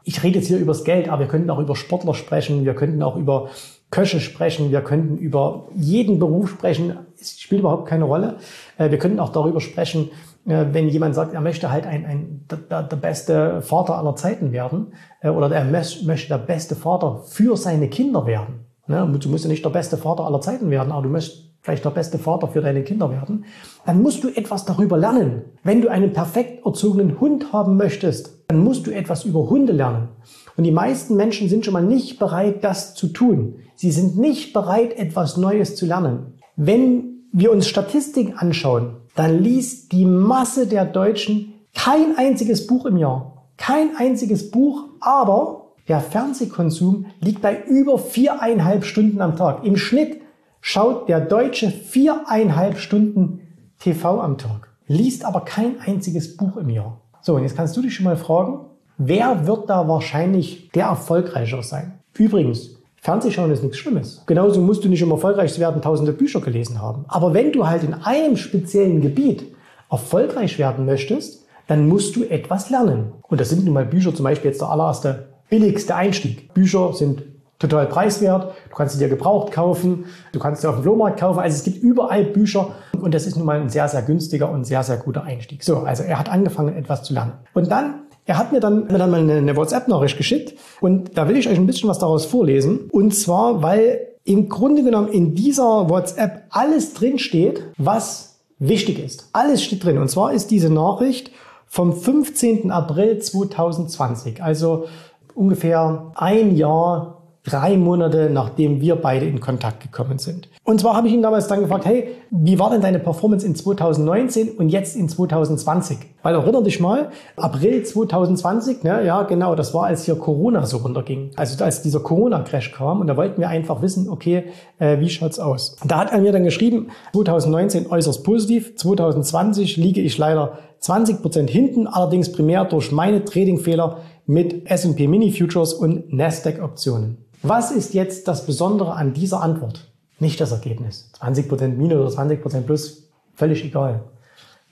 Ich 0.05 0.23
rede 0.23 0.39
jetzt 0.39 0.49
hier 0.49 0.59
über 0.59 0.73
das 0.73 0.85
Geld, 0.85 1.09
aber 1.09 1.21
wir 1.21 1.29
könnten 1.29 1.51
auch 1.51 1.59
über 1.59 1.77
Sportler 1.77 2.15
sprechen, 2.15 2.65
wir 2.65 2.75
könnten 2.75 3.03
auch 3.03 3.17
über 3.17 3.49
Köche 3.91 4.21
sprechen, 4.21 4.71
wir 4.71 4.81
könnten 4.81 5.19
über 5.19 5.69
jeden 5.75 6.19
Beruf 6.19 6.51
sprechen, 6.51 6.97
es 7.21 7.41
spielt 7.41 7.61
überhaupt 7.61 7.87
keine 7.87 8.05
Rolle. 8.05 8.37
Äh, 8.79 8.91
wir 8.91 8.99
könnten 8.99 9.21
auch 9.21 9.31
darüber 9.31 9.61
sprechen, 9.61 10.11
äh, 10.47 10.67
wenn 10.73 10.89
jemand 10.89 11.15
sagt, 11.15 11.35
er 11.35 11.41
möchte 11.41 11.71
halt 11.71 11.87
ein, 11.87 12.07
ein, 12.07 12.47
der, 12.71 12.83
der 12.83 12.97
beste 12.97 13.63
Vater 13.63 13.99
aller 13.99 14.17
Zeiten 14.17 14.53
werden 14.53 14.95
äh, 15.21 15.29
oder 15.29 15.51
er 15.51 15.65
möchte 15.65 16.29
der 16.29 16.39
beste 16.39 16.75
Vater 16.75 17.23
für 17.27 17.57
seine 17.57 17.89
Kinder 17.89 18.27
werden. 18.27 18.67
Ne? 18.87 19.07
Du 19.19 19.29
musst 19.29 19.45
ja 19.45 19.51
nicht 19.51 19.65
der 19.65 19.71
beste 19.71 19.97
Vater 19.99 20.25
aller 20.25 20.41
Zeiten 20.41 20.71
werden, 20.71 20.93
aber 20.93 21.03
du 21.03 21.11
möchtest 21.11 21.48
vielleicht 21.69 21.85
der 21.85 21.91
beste 21.91 22.19
Vater 22.19 22.49
für 22.49 22.63
deine 22.63 22.83
Kinder 22.83 23.11
werden, 23.11 23.45
dann 23.85 24.01
musst 24.01 24.25
du 24.25 24.29
etwas 24.29 24.65
darüber 24.65 24.97
lernen. 24.97 25.43
Wenn 25.63 25.83
du 25.83 25.89
einen 25.89 26.15
perfekt 26.15 26.65
erzogenen 26.65 27.21
Hund 27.21 27.53
haben 27.53 27.77
möchtest, 27.77 28.31
dann 28.49 28.65
musst 28.65 28.87
du 28.87 28.91
etwas 28.91 29.27
über 29.27 29.51
Hunde 29.51 29.75
lernen. 29.75 30.09
Und 30.57 30.65
die 30.65 30.71
meisten 30.71 31.15
Menschen 31.15 31.51
sind 31.51 31.67
schon 31.67 31.75
mal 31.75 31.83
nicht 31.83 32.19
bereit, 32.19 32.65
das 32.65 32.95
zu 32.95 33.09
tun. 33.09 33.57
Sie 33.77 33.91
sind 33.91 34.17
nicht 34.17 34.55
bereit, 34.55 34.97
etwas 34.97 35.37
Neues 35.37 35.77
zu 35.77 35.85
lernen. 35.85 36.39
Wenn 36.57 37.27
wir 37.33 37.53
uns 37.53 37.69
Statistiken 37.69 38.33
anschauen, 38.39 38.97
dann 39.15 39.39
liest 39.39 39.93
die 39.93 40.07
Masse 40.07 40.67
der 40.67 40.87
Deutschen 40.87 41.53
kein 41.75 42.17
einziges 42.17 42.67
Buch 42.67 42.87
im 42.87 42.97
Jahr. 42.97 43.45
Kein 43.59 43.95
einziges 43.95 44.51
Buch, 44.51 44.85
aber 45.01 45.75
der 45.87 46.01
Fernsehkonsum 46.01 47.07
liegt 47.21 47.43
bei 47.43 47.63
über 47.69 47.99
viereinhalb 47.99 48.87
Stunden 48.87 49.21
am 49.21 49.37
Tag. 49.37 49.65
Im 49.65 49.77
Schnitt 49.77 50.23
schaut 50.61 51.09
der 51.09 51.21
Deutsche 51.21 51.71
viereinhalb 51.71 52.79
Stunden 52.79 53.41
TV 53.79 54.21
am 54.21 54.39
Tag, 54.39 54.69
liest 54.87 55.25
aber 55.25 55.43
kein 55.43 55.81
einziges 55.81 56.37
Buch 56.37 56.57
im 56.57 56.71
Jahr. 56.71 57.01
So, 57.21 57.35
und 57.35 57.43
jetzt 57.43 57.57
kannst 57.57 57.77
du 57.77 57.83
dich 57.83 57.95
schon 57.95 58.05
mal 58.05 58.17
fragen, 58.17 58.61
wer 58.97 59.47
wird 59.47 59.71
da 59.71 59.89
wahrscheinlich 59.89 60.71
der 60.71 60.87
Erfolgreicher 60.87 61.63
sein? 61.63 62.01
Übrigens, 62.17 62.79
Fernsehschauen 63.01 63.51
ist 63.51 63.63
nichts 63.63 63.79
Schlimmes. 63.79 64.25
Genauso 64.27 64.61
musst 64.61 64.85
du 64.85 64.89
nicht, 64.89 65.03
um 65.03 65.11
erfolgreich 65.11 65.53
zu 65.53 65.61
werden, 65.61 65.81
tausende 65.81 66.13
Bücher 66.13 66.41
gelesen 66.41 66.83
haben. 66.83 67.05
Aber 67.09 67.33
wenn 67.33 67.53
du 67.53 67.67
halt 67.67 67.85
in 67.85 67.95
einem 67.95 68.37
speziellen 68.37 69.01
Gebiet 69.01 69.45
erfolgreich 69.91 70.59
werden 70.59 70.85
möchtest, 70.85 71.47
dann 71.69 71.87
musst 71.87 72.17
du 72.17 72.25
etwas 72.25 72.71
lernen. 72.71 73.13
Und 73.29 73.41
das 73.41 73.51
sind 73.51 73.65
nun 73.65 73.75
mal 73.75 73.87
Bücher, 73.87 74.15
zum 74.15 74.25
Beispiel 74.25 74.51
jetzt 74.51 74.61
der 74.61 74.71
allererste 74.71 75.29
billigste 75.49 75.95
Einstieg. 75.95 76.53
Bücher 76.55 76.93
sind 76.93 77.23
total 77.59 77.87
preiswert. 77.87 78.55
Du 78.69 78.77
kannst 78.77 78.95
sie 78.95 78.99
dir 78.99 79.09
gebraucht 79.09 79.53
kaufen, 79.53 80.07
du 80.33 80.39
kannst 80.39 80.63
sie 80.63 80.69
auf 80.69 80.77
dem 80.77 80.83
Flohmarkt 80.83 81.21
kaufen. 81.21 81.41
Also 81.41 81.57
es 81.57 81.65
gibt 81.65 81.83
überall 81.83 82.25
Bücher 82.25 82.75
und 83.01 83.15
das 83.15 83.27
ist 83.27 83.37
nun 83.37 83.47
mal 83.47 83.61
ein 83.61 83.69
sehr, 83.69 83.89
sehr 83.89 84.03
günstiger 84.03 84.51
und 84.51 84.65
sehr, 84.65 84.83
sehr 84.83 84.97
guter 84.97 85.25
Einstieg. 85.25 85.65
So, 85.65 85.79
also 85.79 86.03
er 86.03 86.19
hat 86.19 86.29
angefangen, 86.29 86.77
etwas 86.77 87.03
zu 87.03 87.15
lernen. 87.15 87.33
Und 87.55 87.71
dann, 87.71 88.03
er 88.27 88.39
hat 88.39 88.53
mir 88.53 88.61
dann, 88.61 88.87
mir 88.87 88.99
dann 88.99 89.11
mal 89.11 89.21
eine, 89.21 89.35
eine 89.35 89.57
WhatsApp-Nachricht 89.57 90.17
geschickt 90.17 90.55
und 90.81 91.17
da 91.17 91.29
will 91.29 91.37
ich 91.37 91.49
euch 91.49 91.59
ein 91.59 91.67
bisschen 91.67 91.89
was 91.89 91.99
daraus 91.99 92.27
vorlesen. 92.27 92.89
Und 92.93 93.15
zwar, 93.15 93.63
weil 93.63 94.09
im 94.25 94.49
Grunde 94.49 94.83
genommen 94.83 95.09
in 95.09 95.35
dieser 95.35 95.89
WhatsApp 95.89 96.45
alles 96.51 96.93
drin 96.95 97.19
steht, 97.19 97.63
was 97.79 98.41
wichtig 98.59 99.03
ist. 99.03 99.31
Alles 99.33 99.63
steht 99.63 99.85
drin. 99.85 99.99
Und 99.99 100.09
zwar 100.09 100.33
ist 100.33 100.51
diese 100.51 100.71
Nachricht 100.71 101.31
vom 101.67 101.93
15. 101.93 102.71
April 102.71 103.19
2020, 103.19 104.43
also 104.43 104.87
ungefähr 105.35 106.13
ein 106.15 106.57
Jahr 106.57 107.18
drei 107.45 107.77
Monate, 107.77 108.31
nachdem 108.31 108.81
wir 108.81 108.97
beide 108.97 109.27
in 109.27 109.41
Kontakt 109.41 109.83
gekommen 109.83 110.19
sind. 110.19 110.49
Und 110.65 110.81
zwar 110.81 110.95
habe 110.95 111.09
ich 111.09 111.15
ihn 111.15 111.23
damals 111.23 111.49
dann 111.49 111.61
gefragt, 111.61 111.87
hey, 111.87 112.09
wie 112.31 112.59
war 112.59 112.71
denn 112.71 112.83
deine 112.83 112.99
Performance 112.99 113.47
in 113.47 113.55
2019 113.55 114.51
und 114.51 114.69
jetzt 114.69 114.97
in 114.97 115.09
2020? 115.09 115.99
Weil 116.23 116.35
erinner 116.35 116.63
dich 116.63 116.79
mal, 116.79 117.11
April 117.37 117.83
2020, 117.83 118.83
ne, 118.83 119.05
ja 119.05 119.23
genau, 119.23 119.55
das 119.55 119.73
war, 119.73 119.85
als 119.85 120.05
hier 120.05 120.17
Corona 120.17 120.67
so 120.67 120.79
runterging. 120.79 121.31
Also 121.37 121.65
als 121.65 121.81
dieser 121.81 122.01
Corona-Crash 122.01 122.73
kam 122.73 123.01
und 123.01 123.07
da 123.07 123.17
wollten 123.17 123.41
wir 123.41 123.49
einfach 123.49 123.81
wissen, 123.81 124.11
okay, 124.11 124.45
äh, 124.79 125.01
wie 125.01 125.09
schaut's 125.09 125.39
aus? 125.39 125.77
Da 125.87 126.01
hat 126.01 126.13
er 126.13 126.21
mir 126.21 126.33
dann 126.33 126.45
geschrieben, 126.45 126.89
2019 127.15 127.91
äußerst 127.91 128.25
positiv, 128.25 128.77
2020 128.77 129.77
liege 129.79 130.03
ich 130.03 130.19
leider 130.19 130.59
20 130.81 131.23
Prozent 131.23 131.51
hinten, 131.51 131.87
allerdings 131.87 132.31
primär 132.31 132.65
durch 132.65 132.93
meine 132.93 133.25
Tradingfehler 133.25 133.99
mit 134.27 134.71
S&P 134.71 135.09
Mini 135.09 135.33
Futures 135.33 135.73
und 135.73 136.13
Nasdaq 136.13 136.63
Optionen. 136.63 137.28
Was 137.43 137.71
ist 137.71 137.95
jetzt 137.95 138.27
das 138.27 138.47
Besondere 138.47 138.95
an 138.95 139.15
dieser 139.15 139.41
Antwort? 139.43 139.87
Nicht 140.19 140.41
das 140.41 140.51
Ergebnis. 140.51 141.11
20% 141.21 141.69
Minus 141.69 142.15
oder 142.15 142.25
20% 142.25 142.63
Plus, 142.63 143.05
völlig 143.35 143.65
egal. 143.65 144.01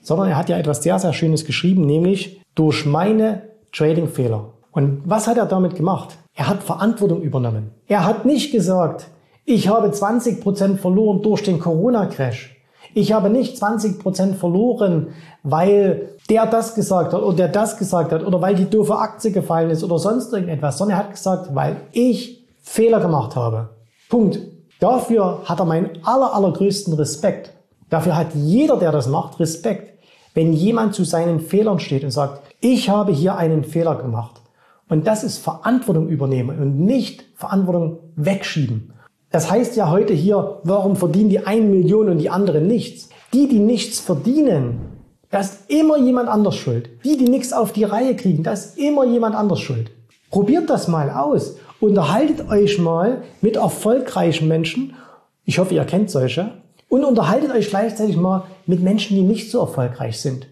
Sondern 0.01 0.29
er 0.29 0.37
hat 0.37 0.49
ja 0.49 0.57
etwas 0.57 0.83
sehr, 0.83 0.99
sehr 0.99 1.13
Schönes 1.13 1.45
geschrieben, 1.45 1.85
nämlich 1.85 2.41
durch 2.55 2.85
meine 2.85 3.43
Trading-Fehler. 3.71 4.49
Und 4.71 5.01
was 5.05 5.27
hat 5.27 5.37
er 5.37 5.45
damit 5.45 5.75
gemacht? 5.75 6.17
Er 6.35 6.49
hat 6.49 6.61
Verantwortung 6.61 7.21
übernommen. 7.21 7.71
Er 7.87 8.05
hat 8.05 8.25
nicht 8.25 8.51
gesagt, 8.51 9.07
ich 9.45 9.69
habe 9.69 9.87
20% 9.87 10.77
verloren 10.77 11.21
durch 11.21 11.43
den 11.43 11.59
Corona-Crash. 11.59 12.57
Ich 12.93 13.13
habe 13.13 13.29
nicht 13.29 13.61
20% 13.61 14.33
verloren, 14.33 15.09
weil 15.43 16.09
der 16.29 16.45
das 16.47 16.75
gesagt 16.75 17.13
hat 17.13 17.21
oder 17.21 17.35
der 17.35 17.47
das 17.47 17.77
gesagt 17.77 18.11
hat 18.11 18.25
oder 18.25 18.41
weil 18.41 18.55
die 18.55 18.69
doofe 18.69 18.97
Aktie 18.97 19.31
gefallen 19.31 19.69
ist 19.69 19.83
oder 19.83 19.99
sonst 19.99 20.33
irgendetwas, 20.33 20.77
sondern 20.77 20.97
er 20.97 21.03
hat 21.05 21.11
gesagt, 21.11 21.55
weil 21.55 21.77
ich 21.93 22.36
Fehler 22.69 22.99
gemacht 22.99 23.35
habe. 23.35 23.69
Punkt. 24.09 24.39
Dafür 24.79 25.41
hat 25.45 25.59
er 25.59 25.65
meinen 25.65 26.03
aller, 26.03 26.35
allergrößten 26.35 26.93
Respekt. 26.93 27.53
Dafür 27.89 28.15
hat 28.15 28.35
jeder, 28.35 28.77
der 28.77 28.91
das 28.91 29.07
macht, 29.07 29.39
Respekt. 29.39 29.97
wenn 30.35 30.53
jemand 30.53 30.93
zu 30.93 31.03
seinen 31.03 31.39
Fehlern 31.39 31.79
steht 31.79 32.03
und 32.03 32.11
sagt, 32.11 32.41
ich 32.59 32.89
habe 32.89 33.11
hier 33.11 33.37
einen 33.37 33.63
Fehler 33.63 33.95
gemacht. 33.95 34.39
Und 34.87 35.07
das 35.07 35.23
ist 35.23 35.39
Verantwortung 35.39 36.09
übernehmen 36.09 36.59
und 36.59 36.79
nicht 36.79 37.25
Verantwortung 37.35 37.97
wegschieben. 38.15 38.93
Das 39.31 39.49
heißt 39.49 39.75
ja 39.75 39.89
heute 39.89 40.13
hier, 40.13 40.59
warum 40.63 40.95
verdienen 40.95 41.29
die 41.29 41.39
eine 41.39 41.65
Million 41.65 42.09
und 42.09 42.19
die 42.19 42.29
anderen 42.29 42.67
nichts? 42.67 43.09
Die, 43.33 43.47
die 43.47 43.57
nichts 43.57 43.99
verdienen, 43.99 44.97
da 45.31 45.39
ist 45.39 45.71
immer 45.71 45.97
jemand 45.97 46.29
anders 46.29 46.55
schuld. 46.55 46.89
Die, 47.03 47.17
die 47.17 47.29
nichts 47.29 47.51
auf 47.51 47.71
die 47.71 47.85
Reihe 47.85 48.15
kriegen, 48.15 48.43
da 48.43 48.51
ist 48.51 48.77
immer 48.77 49.05
jemand 49.05 49.35
anders 49.35 49.59
schuld. 49.59 49.89
Probiert 50.29 50.69
das 50.69 50.87
mal 50.87 51.09
aus. 51.09 51.55
Unterhaltet 51.79 52.49
euch 52.49 52.79
mal 52.79 53.23
mit 53.41 53.55
erfolgreichen 53.55 54.47
Menschen. 54.47 54.95
Ich 55.45 55.59
hoffe, 55.59 55.75
ihr 55.75 55.85
kennt 55.85 56.09
solche. 56.09 56.51
Und 56.89 57.03
unterhaltet 57.03 57.51
euch 57.51 57.69
gleichzeitig 57.69 58.15
mal 58.15 58.43
mit 58.65 58.81
Menschen, 58.81 59.15
die 59.17 59.23
nicht 59.23 59.51
so 59.51 59.59
erfolgreich 59.59 60.19
sind 60.21 60.47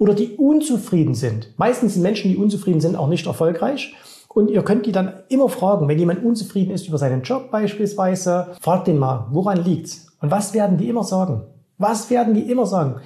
oder 0.00 0.14
die 0.14 0.36
unzufrieden 0.36 1.14
sind. 1.14 1.52
Meistens 1.58 1.94
sind 1.94 2.02
Menschen, 2.02 2.30
die 2.32 2.36
unzufrieden 2.38 2.80
sind, 2.80 2.96
auch 2.96 3.08
nicht 3.08 3.26
erfolgreich. 3.26 3.94
Und 4.28 4.50
ihr 4.50 4.62
könnt 4.62 4.86
die 4.86 4.92
dann 4.92 5.12
immer 5.28 5.48
fragen, 5.48 5.88
wenn 5.88 5.98
jemand 5.98 6.24
unzufrieden 6.24 6.72
ist 6.72 6.88
über 6.88 6.98
seinen 6.98 7.22
Job 7.22 7.50
beispielsweise, 7.50 8.48
fragt 8.60 8.86
den 8.86 8.98
mal, 8.98 9.26
woran 9.30 9.62
liegt's? 9.62 10.06
Und 10.20 10.30
was 10.30 10.54
werden 10.54 10.78
die 10.78 10.88
immer 10.88 11.04
sagen? 11.04 11.42
Was 11.78 12.10
werden 12.10 12.34
die 12.34 12.50
immer 12.50 12.66
sagen? 12.66 12.96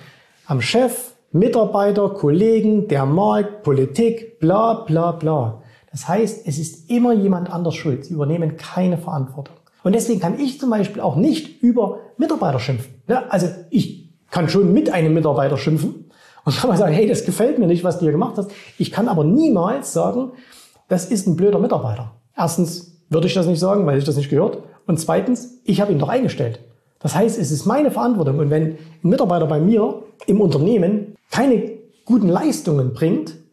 Am 0.46 0.60
Chef, 0.60 1.14
Mitarbeiter, 1.32 2.10
Kollegen, 2.10 2.86
der 2.86 3.06
Markt, 3.06 3.64
Politik, 3.64 4.38
bla 4.38 4.74
bla 4.74 5.12
bla. 5.12 5.62
Das 5.94 6.08
heißt, 6.08 6.48
es 6.48 6.58
ist 6.58 6.90
immer 6.90 7.12
jemand 7.12 7.54
anders 7.54 7.76
schuld. 7.76 8.04
Sie 8.04 8.14
übernehmen 8.14 8.56
keine 8.56 8.98
Verantwortung. 8.98 9.54
Und 9.84 9.94
deswegen 9.94 10.18
kann 10.18 10.40
ich 10.40 10.58
zum 10.58 10.68
Beispiel 10.68 11.00
auch 11.00 11.14
nicht 11.14 11.62
über 11.62 12.00
Mitarbeiter 12.18 12.58
schimpfen. 12.58 12.94
Also 13.28 13.46
ich 13.70 14.10
kann 14.28 14.48
schon 14.48 14.72
mit 14.72 14.92
einem 14.92 15.14
Mitarbeiter 15.14 15.56
schimpfen 15.56 16.10
und 16.44 16.56
kann 16.56 16.68
mal 16.68 16.76
sagen, 16.76 16.92
hey, 16.92 17.06
das 17.06 17.24
gefällt 17.24 17.60
mir 17.60 17.68
nicht, 17.68 17.84
was 17.84 17.98
du 17.98 18.06
hier 18.06 18.10
gemacht 18.10 18.36
hast. 18.38 18.50
Ich 18.76 18.90
kann 18.90 19.06
aber 19.06 19.22
niemals 19.22 19.92
sagen, 19.92 20.32
das 20.88 21.06
ist 21.06 21.28
ein 21.28 21.36
blöder 21.36 21.60
Mitarbeiter. 21.60 22.10
Erstens 22.36 23.04
würde 23.08 23.28
ich 23.28 23.34
das 23.34 23.46
nicht 23.46 23.60
sagen, 23.60 23.86
weil 23.86 23.96
ich 23.96 24.04
das 24.04 24.16
nicht 24.16 24.30
gehört. 24.30 24.64
Und 24.88 24.98
zweitens, 24.98 25.60
ich 25.62 25.80
habe 25.80 25.92
ihn 25.92 26.00
doch 26.00 26.08
eingestellt. 26.08 26.58
Das 26.98 27.14
heißt, 27.14 27.38
es 27.38 27.52
ist 27.52 27.66
meine 27.66 27.92
Verantwortung. 27.92 28.40
Und 28.40 28.50
wenn 28.50 28.64
ein 28.64 28.78
Mitarbeiter 29.02 29.46
bei 29.46 29.60
mir 29.60 30.02
im 30.26 30.40
Unternehmen 30.40 31.14
keine 31.30 31.70
guten 32.04 32.28
Leistungen 32.28 32.94
bringt, 32.94 33.43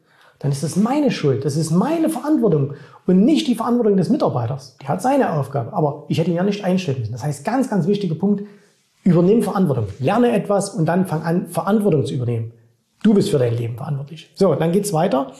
dann 0.41 0.51
ist 0.51 0.63
das 0.63 0.75
meine 0.75 1.11
Schuld. 1.11 1.45
Das 1.45 1.55
ist 1.55 1.69
meine 1.69 2.09
Verantwortung 2.09 2.73
und 3.05 3.23
nicht 3.23 3.47
die 3.47 3.53
Verantwortung 3.53 3.95
des 3.95 4.09
Mitarbeiters. 4.09 4.75
Der 4.81 4.89
hat 4.89 5.01
seine 5.01 5.33
Aufgabe, 5.33 5.71
aber 5.71 6.05
ich 6.07 6.17
hätte 6.17 6.31
ihn 6.31 6.37
ja 6.37 6.43
nicht 6.43 6.65
einstellen 6.65 6.99
müssen. 6.99 7.11
Das 7.11 7.23
heißt, 7.23 7.45
ganz, 7.45 7.69
ganz 7.69 7.85
wichtiger 7.85 8.15
Punkt, 8.15 8.43
übernimm 9.03 9.43
Verantwortung. 9.43 9.85
Lerne 9.99 10.31
etwas 10.31 10.71
und 10.71 10.87
dann 10.87 11.05
fang 11.05 11.21
an, 11.21 11.47
Verantwortung 11.47 12.05
zu 12.05 12.15
übernehmen. 12.15 12.53
Du 13.03 13.13
bist 13.13 13.29
für 13.29 13.37
dein 13.37 13.55
Leben 13.55 13.77
verantwortlich. 13.77 14.31
So, 14.33 14.55
dann 14.55 14.71
geht's 14.71 14.93
weiter. 14.93 15.31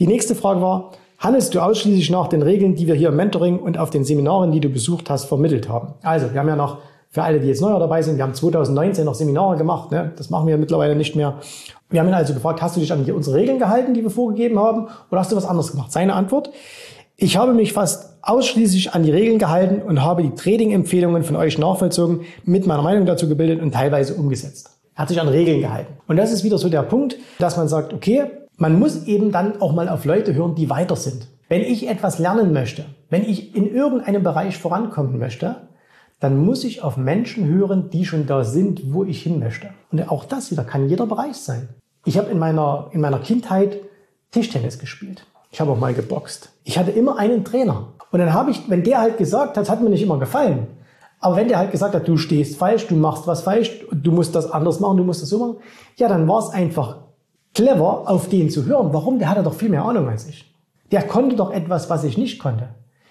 Die 0.00 0.08
nächste 0.08 0.34
Frage 0.34 0.60
war, 0.60 0.92
handelst 1.18 1.54
du 1.54 1.60
ausschließlich 1.60 2.10
nach 2.10 2.26
den 2.26 2.42
Regeln, 2.42 2.74
die 2.74 2.88
wir 2.88 2.94
hier 2.96 3.08
im 3.08 3.16
Mentoring 3.16 3.60
und 3.60 3.78
auf 3.78 3.90
den 3.90 4.04
Seminaren, 4.04 4.50
die 4.50 4.60
du 4.60 4.68
besucht 4.68 5.08
hast, 5.08 5.26
vermittelt 5.26 5.68
haben? 5.68 5.94
Also, 6.02 6.32
wir 6.32 6.40
haben 6.40 6.48
ja 6.48 6.56
noch 6.56 6.78
für 7.18 7.24
alle, 7.24 7.40
die 7.40 7.48
jetzt 7.48 7.60
neu 7.60 7.76
dabei 7.76 8.00
sind, 8.00 8.16
wir 8.16 8.22
haben 8.22 8.34
2019 8.34 9.04
noch 9.04 9.16
Seminare 9.16 9.56
gemacht. 9.56 9.90
Ne? 9.90 10.12
Das 10.14 10.30
machen 10.30 10.46
wir 10.46 10.56
mittlerweile 10.56 10.94
nicht 10.94 11.16
mehr. 11.16 11.34
Wir 11.90 11.98
haben 11.98 12.06
ihn 12.06 12.14
also 12.14 12.32
gefragt, 12.32 12.62
hast 12.62 12.76
du 12.76 12.80
dich 12.80 12.92
an 12.92 13.04
unsere 13.10 13.36
Regeln 13.36 13.58
gehalten, 13.58 13.92
die 13.92 14.04
wir 14.04 14.10
vorgegeben 14.10 14.56
haben, 14.56 14.86
oder 15.10 15.20
hast 15.20 15.32
du 15.32 15.36
was 15.36 15.44
anderes 15.44 15.72
gemacht? 15.72 15.90
Seine 15.90 16.14
Antwort, 16.14 16.50
ich 17.16 17.36
habe 17.36 17.54
mich 17.54 17.72
fast 17.72 18.18
ausschließlich 18.22 18.94
an 18.94 19.02
die 19.02 19.10
Regeln 19.10 19.40
gehalten 19.40 19.82
und 19.82 20.04
habe 20.04 20.22
die 20.22 20.30
Trading-Empfehlungen 20.30 21.24
von 21.24 21.34
euch 21.34 21.58
nachvollzogen, 21.58 22.20
mit 22.44 22.68
meiner 22.68 22.82
Meinung 22.82 23.04
dazu 23.04 23.28
gebildet 23.28 23.60
und 23.60 23.74
teilweise 23.74 24.14
umgesetzt. 24.14 24.70
Er 24.94 25.02
hat 25.02 25.08
sich 25.08 25.20
an 25.20 25.26
Regeln 25.26 25.60
gehalten. 25.60 25.94
Und 26.06 26.18
das 26.18 26.30
ist 26.30 26.44
wieder 26.44 26.58
so 26.58 26.68
der 26.68 26.82
Punkt, 26.82 27.16
dass 27.40 27.56
man 27.56 27.66
sagt, 27.66 27.92
okay, 27.92 28.26
man 28.58 28.78
muss 28.78 29.06
eben 29.06 29.32
dann 29.32 29.60
auch 29.60 29.72
mal 29.72 29.88
auf 29.88 30.04
Leute 30.04 30.36
hören, 30.36 30.54
die 30.54 30.70
weiter 30.70 30.94
sind. 30.94 31.26
Wenn 31.48 31.62
ich 31.62 31.88
etwas 31.88 32.20
lernen 32.20 32.52
möchte, 32.52 32.84
wenn 33.10 33.24
ich 33.24 33.56
in 33.56 33.74
irgendeinem 33.74 34.22
Bereich 34.22 34.56
vorankommen 34.56 35.18
möchte, 35.18 35.56
dann 36.20 36.44
muss 36.44 36.64
ich 36.64 36.82
auf 36.82 36.96
Menschen 36.96 37.46
hören, 37.46 37.90
die 37.90 38.04
schon 38.04 38.26
da 38.26 38.44
sind, 38.44 38.92
wo 38.92 39.04
ich 39.04 39.22
hin 39.22 39.38
möchte. 39.38 39.70
Und 39.92 40.10
auch 40.10 40.24
das 40.24 40.50
wieder 40.50 40.64
kann 40.64 40.88
jeder 40.88 41.06
Bereich 41.06 41.36
sein. 41.36 41.68
Ich 42.04 42.18
habe 42.18 42.30
in 42.30 42.38
meiner, 42.38 42.88
in 42.92 43.00
meiner 43.00 43.20
Kindheit 43.20 43.78
Tischtennis 44.30 44.78
gespielt. 44.78 45.24
Ich 45.50 45.60
habe 45.60 45.72
auch 45.72 45.78
mal 45.78 45.94
geboxt. 45.94 46.50
Ich 46.64 46.78
hatte 46.78 46.90
immer 46.90 47.18
einen 47.18 47.44
Trainer. 47.44 47.88
Und 48.10 48.18
dann 48.18 48.32
habe 48.32 48.50
ich, 48.50 48.68
wenn 48.68 48.84
der 48.84 49.00
halt 49.00 49.18
gesagt 49.18 49.56
hat, 49.56 49.70
hat 49.70 49.82
mir 49.82 49.90
nicht 49.90 50.02
immer 50.02 50.18
gefallen. 50.18 50.66
Aber 51.20 51.36
wenn 51.36 51.48
der 51.48 51.58
halt 51.58 51.72
gesagt 51.72 51.94
hat, 51.94 52.06
du 52.06 52.16
stehst 52.16 52.56
falsch, 52.56 52.86
du 52.86 52.94
machst 52.94 53.26
was 53.26 53.42
falsch, 53.42 53.84
du 53.90 54.12
musst 54.12 54.34
das 54.34 54.50
anders 54.50 54.80
machen, 54.80 54.98
du 54.98 55.04
musst 55.04 55.22
das 55.22 55.28
so 55.28 55.38
machen, 55.38 55.56
ja, 55.96 56.08
dann 56.08 56.28
war 56.28 56.38
es 56.40 56.50
einfach 56.50 56.98
clever, 57.54 58.08
auf 58.08 58.28
den 58.28 58.50
zu 58.50 58.66
hören. 58.66 58.92
Warum? 58.92 59.18
Der 59.18 59.28
hatte 59.28 59.42
doch 59.42 59.54
viel 59.54 59.68
mehr 59.68 59.84
Ahnung 59.84 60.08
als 60.08 60.28
ich. 60.28 60.54
Der 60.92 61.02
konnte 61.02 61.36
doch 61.36 61.50
etwas, 61.50 61.90
was 61.90 62.04
ich 62.04 62.16
nicht 62.16 62.38
konnte. 62.38 62.68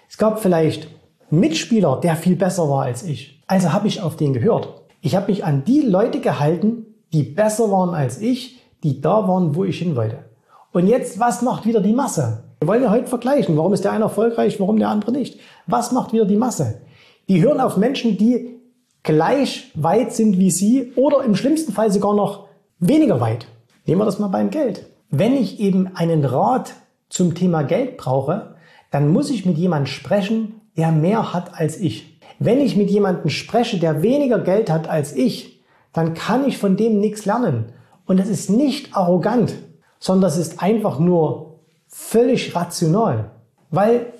Es 0.08 0.16
gab 0.16 0.40
vielleicht 0.40 0.88
Mitspieler, 1.30 2.00
der 2.02 2.16
viel 2.16 2.36
besser 2.36 2.68
war 2.68 2.84
als 2.84 3.02
ich. 3.02 3.42
Also 3.46 3.72
habe 3.72 3.88
ich 3.88 4.00
auf 4.00 4.16
den 4.16 4.32
gehört. 4.32 4.82
Ich 5.00 5.14
habe 5.14 5.30
mich 5.30 5.44
an 5.44 5.64
die 5.64 5.80
Leute 5.80 6.20
gehalten, 6.20 6.86
die 7.12 7.22
besser 7.22 7.70
waren 7.70 7.94
als 7.94 8.20
ich, 8.20 8.60
die 8.82 9.00
da 9.00 9.28
waren, 9.28 9.54
wo 9.54 9.64
ich 9.64 9.78
hin 9.78 9.96
wollte. 9.96 10.24
Und 10.72 10.86
jetzt, 10.86 11.18
was 11.18 11.42
macht 11.42 11.66
wieder 11.66 11.80
die 11.80 11.92
Masse? 11.92 12.44
Wir 12.60 12.68
wollen 12.68 12.82
ja 12.82 12.90
heute 12.90 13.06
vergleichen. 13.06 13.56
Warum 13.56 13.72
ist 13.72 13.84
der 13.84 13.92
eine 13.92 14.04
erfolgreich, 14.04 14.58
warum 14.60 14.78
der 14.78 14.88
andere 14.88 15.12
nicht? 15.12 15.38
Was 15.66 15.92
macht 15.92 16.12
wieder 16.12 16.24
die 16.24 16.36
Masse? 16.36 16.82
Die 17.28 17.42
hören 17.42 17.60
auf 17.60 17.76
Menschen, 17.76 18.16
die 18.16 18.58
gleich 19.02 19.70
weit 19.74 20.12
sind 20.12 20.38
wie 20.38 20.50
sie 20.50 20.92
oder 20.96 21.24
im 21.24 21.34
schlimmsten 21.34 21.72
Fall 21.72 21.92
sogar 21.92 22.14
noch 22.14 22.46
weniger 22.78 23.20
weit. 23.20 23.46
Nehmen 23.86 24.00
wir 24.00 24.04
das 24.04 24.18
mal 24.18 24.28
beim 24.28 24.50
Geld. 24.50 24.86
Wenn 25.10 25.34
ich 25.34 25.60
eben 25.60 25.94
einen 25.94 26.24
Rat 26.24 26.74
zum 27.08 27.34
Thema 27.34 27.62
Geld 27.62 27.96
brauche, 27.96 28.56
dann 28.90 29.12
muss 29.12 29.30
ich 29.30 29.46
mit 29.46 29.56
jemandem 29.56 29.86
sprechen, 29.86 30.57
der 30.78 30.92
mehr 30.92 31.34
hat 31.34 31.60
als 31.60 31.78
ich. 31.78 32.18
Wenn 32.38 32.60
ich 32.60 32.76
mit 32.76 32.88
jemandem 32.88 33.28
spreche, 33.28 33.78
der 33.78 34.02
weniger 34.02 34.38
Geld 34.38 34.70
hat 34.70 34.88
als 34.88 35.14
ich, 35.14 35.60
dann 35.92 36.14
kann 36.14 36.46
ich 36.46 36.56
von 36.56 36.76
dem 36.76 37.00
nichts 37.00 37.26
lernen. 37.26 37.72
Und 38.06 38.18
das 38.18 38.28
ist 38.28 38.48
nicht 38.48 38.96
arrogant, 38.96 39.54
sondern 39.98 40.22
das 40.22 40.38
ist 40.38 40.62
einfach 40.62 41.00
nur 41.00 41.58
völlig 41.88 42.54
rational. 42.54 43.32
Weil, 43.70 44.12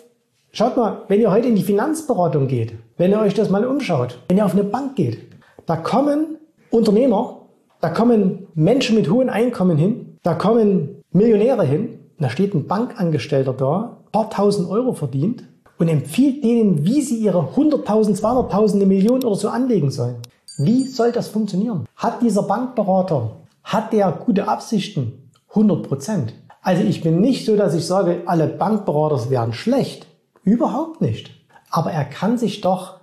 schaut 0.50 0.76
mal, 0.76 1.04
wenn 1.08 1.20
ihr 1.20 1.30
heute 1.30 1.48
in 1.48 1.54
die 1.54 1.62
Finanzberatung 1.62 2.48
geht, 2.48 2.74
wenn 2.96 3.12
ihr 3.12 3.20
euch 3.20 3.34
das 3.34 3.50
mal 3.50 3.64
umschaut, 3.64 4.18
wenn 4.28 4.36
ihr 4.36 4.44
auf 4.44 4.52
eine 4.52 4.64
Bank 4.64 4.96
geht, 4.96 5.20
da 5.66 5.76
kommen 5.76 6.38
Unternehmer, 6.70 7.42
da 7.80 7.90
kommen 7.90 8.48
Menschen 8.54 8.96
mit 8.96 9.08
hohen 9.08 9.30
Einkommen 9.30 9.78
hin, 9.78 10.18
da 10.24 10.34
kommen 10.34 11.02
Millionäre 11.12 11.64
hin, 11.64 12.00
da 12.18 12.28
steht 12.28 12.52
ein 12.52 12.66
Bankangestellter 12.66 13.52
da, 13.52 13.98
paar 14.10 14.28
tausend 14.28 14.68
Euro 14.68 14.92
verdient 14.92 15.44
und 15.78 15.88
empfiehlt 15.88 16.44
denen, 16.44 16.85
wie 16.85 17.02
sie 17.02 17.16
ihre 17.16 17.38
100.000, 17.54 18.20
200.000, 18.20 18.75
eine 18.75 18.87
Million 18.87 19.25
oder 19.25 19.37
so 19.37 19.49
anlegen 19.49 19.90
sollen. 19.90 20.16
Wie 20.58 20.87
soll 20.87 21.12
das 21.12 21.28
funktionieren? 21.28 21.87
Hat 21.97 22.20
dieser 22.20 22.42
Bankberater, 22.42 23.37
hat 23.62 23.92
der 23.92 24.11
gute 24.11 24.49
Absichten? 24.49 25.30
100 25.50 25.87
Prozent. 25.88 26.35
Also 26.62 26.82
ich 26.82 27.00
bin 27.00 27.20
nicht 27.20 27.47
so, 27.47 27.56
dass 27.56 27.75
ich 27.75 27.87
sage, 27.87 28.23
alle 28.26 28.49
Bankberater 28.49 29.30
wären 29.30 29.52
schlecht. 29.52 30.06
Überhaupt 30.42 31.00
nicht. 31.00 31.30
Aber 31.70 31.92
er 31.92 32.04
kann 32.04 32.38
sich 32.38 32.61
doch 32.61 32.99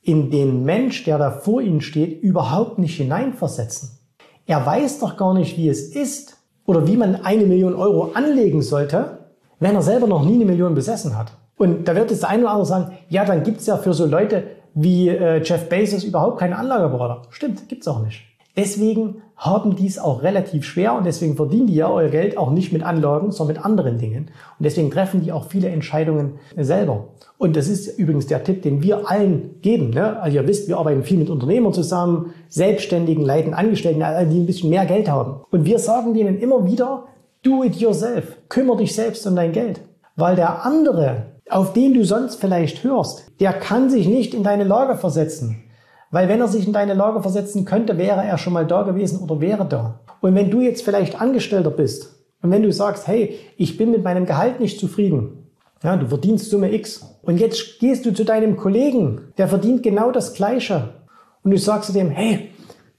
in 0.00 0.30
den 0.30 0.64
Mensch, 0.64 1.04
der 1.04 1.18
da 1.18 1.30
vor 1.30 1.60
Ihnen 1.60 1.80
steht, 1.80 2.22
überhaupt 2.22 2.78
nicht 2.78 2.96
hineinversetzen. 2.96 3.98
Er 4.46 4.64
weiß 4.64 4.98
doch 5.00 5.16
gar 5.16 5.34
nicht, 5.34 5.56
wie 5.56 5.68
es 5.68 5.94
ist 5.94 6.36
oder 6.66 6.86
wie 6.86 6.96
man 6.96 7.16
eine 7.16 7.46
Million 7.46 7.74
Euro 7.74 8.12
anlegen 8.14 8.62
sollte, 8.62 9.30
wenn 9.60 9.74
er 9.74 9.82
selber 9.82 10.06
noch 10.06 10.24
nie 10.24 10.34
eine 10.34 10.44
Million 10.44 10.74
besessen 10.74 11.16
hat. 11.16 11.32
Und 11.56 11.86
da 11.86 11.94
wird 11.94 12.10
jetzt 12.10 12.22
der 12.22 12.30
eine 12.30 12.42
oder 12.42 12.52
andere 12.52 12.66
sagen, 12.66 12.98
ja, 13.08 13.24
dann 13.24 13.42
gibt's 13.42 13.66
ja 13.66 13.76
für 13.76 13.94
so 13.94 14.06
Leute 14.06 14.44
wie 14.74 15.08
äh, 15.08 15.42
Jeff 15.42 15.68
Bezos 15.68 16.04
überhaupt 16.04 16.38
keine 16.38 16.56
Anlageberater. 16.56 17.22
Stimmt, 17.30 17.68
gibt's 17.68 17.86
auch 17.86 18.02
nicht. 18.02 18.22
Deswegen 18.56 19.22
haben 19.36 19.74
die 19.74 19.86
es 19.86 19.98
auch 19.98 20.22
relativ 20.22 20.64
schwer 20.64 20.94
und 20.94 21.04
deswegen 21.04 21.34
verdienen 21.34 21.66
die 21.66 21.74
ja 21.74 21.90
euer 21.90 22.08
Geld 22.08 22.38
auch 22.38 22.50
nicht 22.50 22.72
mit 22.72 22.84
Anlagen, 22.84 23.32
sondern 23.32 23.56
mit 23.56 23.64
anderen 23.64 23.98
Dingen. 23.98 24.30
Und 24.58 24.64
deswegen 24.64 24.92
treffen 24.92 25.22
die 25.22 25.32
auch 25.32 25.46
viele 25.46 25.68
Entscheidungen 25.68 26.34
selber. 26.56 27.08
Und 27.36 27.56
das 27.56 27.68
ist 27.68 27.98
übrigens 27.98 28.28
der 28.28 28.44
Tipp, 28.44 28.62
den 28.62 28.80
wir 28.82 29.10
allen 29.10 29.60
geben. 29.60 29.90
Ne? 29.90 30.20
Also 30.20 30.36
ihr 30.36 30.46
wisst, 30.46 30.68
wir 30.68 30.78
arbeiten 30.78 31.02
viel 31.02 31.18
mit 31.18 31.30
Unternehmern 31.30 31.72
zusammen, 31.72 32.32
Selbstständigen, 32.48 33.24
Leiten, 33.24 33.54
Angestellten, 33.54 33.98
die 34.30 34.40
ein 34.40 34.46
bisschen 34.46 34.70
mehr 34.70 34.86
Geld 34.86 35.10
haben. 35.10 35.40
Und 35.50 35.64
wir 35.64 35.80
sagen 35.80 36.14
denen 36.14 36.38
immer 36.38 36.64
wieder, 36.64 37.06
do 37.42 37.64
it 37.64 37.74
yourself. 37.74 38.36
Kümmer 38.48 38.76
dich 38.76 38.94
selbst 38.94 39.26
um 39.26 39.34
dein 39.34 39.50
Geld. 39.50 39.80
Weil 40.14 40.36
der 40.36 40.64
andere, 40.64 41.33
auf 41.50 41.72
den 41.72 41.94
du 41.94 42.04
sonst 42.04 42.40
vielleicht 42.40 42.84
hörst, 42.84 43.30
der 43.40 43.52
kann 43.52 43.90
sich 43.90 44.08
nicht 44.08 44.34
in 44.34 44.42
deine 44.42 44.64
Lage 44.64 44.96
versetzen. 44.96 45.62
Weil 46.10 46.28
wenn 46.28 46.40
er 46.40 46.48
sich 46.48 46.66
in 46.66 46.72
deine 46.72 46.94
Lage 46.94 47.22
versetzen 47.22 47.64
könnte, 47.64 47.98
wäre 47.98 48.24
er 48.24 48.38
schon 48.38 48.52
mal 48.52 48.66
da 48.66 48.82
gewesen 48.82 49.20
oder 49.20 49.40
wäre 49.40 49.66
da. 49.66 50.00
Und 50.20 50.34
wenn 50.34 50.50
du 50.50 50.60
jetzt 50.60 50.82
vielleicht 50.82 51.20
Angestellter 51.20 51.70
bist 51.70 52.24
und 52.40 52.50
wenn 52.50 52.62
du 52.62 52.72
sagst, 52.72 53.06
hey, 53.08 53.38
ich 53.56 53.76
bin 53.76 53.90
mit 53.90 54.04
meinem 54.04 54.24
Gehalt 54.24 54.60
nicht 54.60 54.78
zufrieden, 54.78 55.48
ja, 55.82 55.96
du 55.96 56.06
verdienst 56.06 56.48
Summe 56.48 56.72
X 56.72 57.04
und 57.22 57.38
jetzt 57.38 57.78
gehst 57.78 58.06
du 58.06 58.14
zu 58.14 58.24
deinem 58.24 58.56
Kollegen, 58.56 59.32
der 59.36 59.48
verdient 59.48 59.82
genau 59.82 60.12
das 60.12 60.32
Gleiche 60.32 60.94
und 61.42 61.50
du 61.50 61.58
sagst 61.58 61.88
zu 61.88 61.92
dem, 61.92 62.10
hey, 62.10 62.50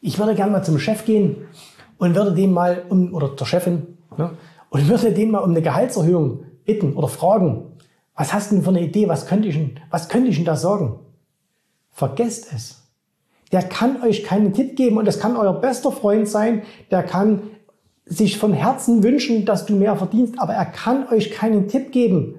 ich 0.01 0.19
würde 0.19 0.35
gerne 0.35 0.51
mal 0.51 0.63
zum 0.63 0.77
Chef 0.77 1.03
gehen 1.03 1.47
und 1.97 2.15
würde 2.15 2.33
den 2.33 2.51
mal 2.51 2.83
um, 2.89 3.13
oder 3.13 3.29
der 3.29 3.45
Chefin, 3.45 3.97
ne, 4.17 4.31
und 4.69 4.87
würde 4.87 5.11
den 5.11 5.31
mal 5.31 5.39
um 5.39 5.51
eine 5.51 5.61
Gehaltserhöhung 5.61 6.43
bitten 6.65 6.93
oder 6.93 7.07
fragen, 7.07 7.74
was 8.15 8.33
hast 8.33 8.51
du 8.51 8.55
denn 8.55 8.63
für 8.63 8.69
eine 8.69 8.81
Idee, 8.81 9.07
was 9.07 9.27
könnte 9.27 9.47
ich, 9.47 9.59
was 9.89 10.09
könnte 10.09 10.29
ich 10.29 10.37
denn 10.37 10.45
da 10.45 10.55
sagen? 10.55 10.99
Vergesst 11.91 12.47
es. 12.53 12.83
Der 13.51 13.63
kann 13.63 14.01
euch 14.01 14.23
keinen 14.23 14.53
Tipp 14.53 14.75
geben 14.75 14.97
und 14.97 15.05
das 15.05 15.19
kann 15.19 15.37
euer 15.37 15.53
bester 15.53 15.91
Freund 15.91 16.27
sein, 16.27 16.63
der 16.91 17.03
kann 17.03 17.43
sich 18.05 18.37
von 18.37 18.53
Herzen 18.53 19.03
wünschen, 19.03 19.45
dass 19.45 19.65
du 19.65 19.75
mehr 19.75 19.95
verdienst, 19.95 20.35
aber 20.37 20.53
er 20.53 20.65
kann 20.65 21.07
euch 21.09 21.31
keinen 21.31 21.67
Tipp 21.67 21.91
geben. 21.91 22.35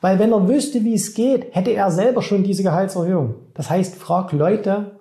Weil 0.00 0.18
wenn 0.18 0.32
er 0.32 0.48
wüsste, 0.48 0.84
wie 0.84 0.94
es 0.94 1.14
geht, 1.14 1.54
hätte 1.54 1.70
er 1.70 1.90
selber 1.90 2.22
schon 2.22 2.44
diese 2.44 2.62
Gehaltserhöhung. 2.62 3.34
Das 3.54 3.70
heißt, 3.70 3.96
frag 3.96 4.32
Leute, 4.32 5.00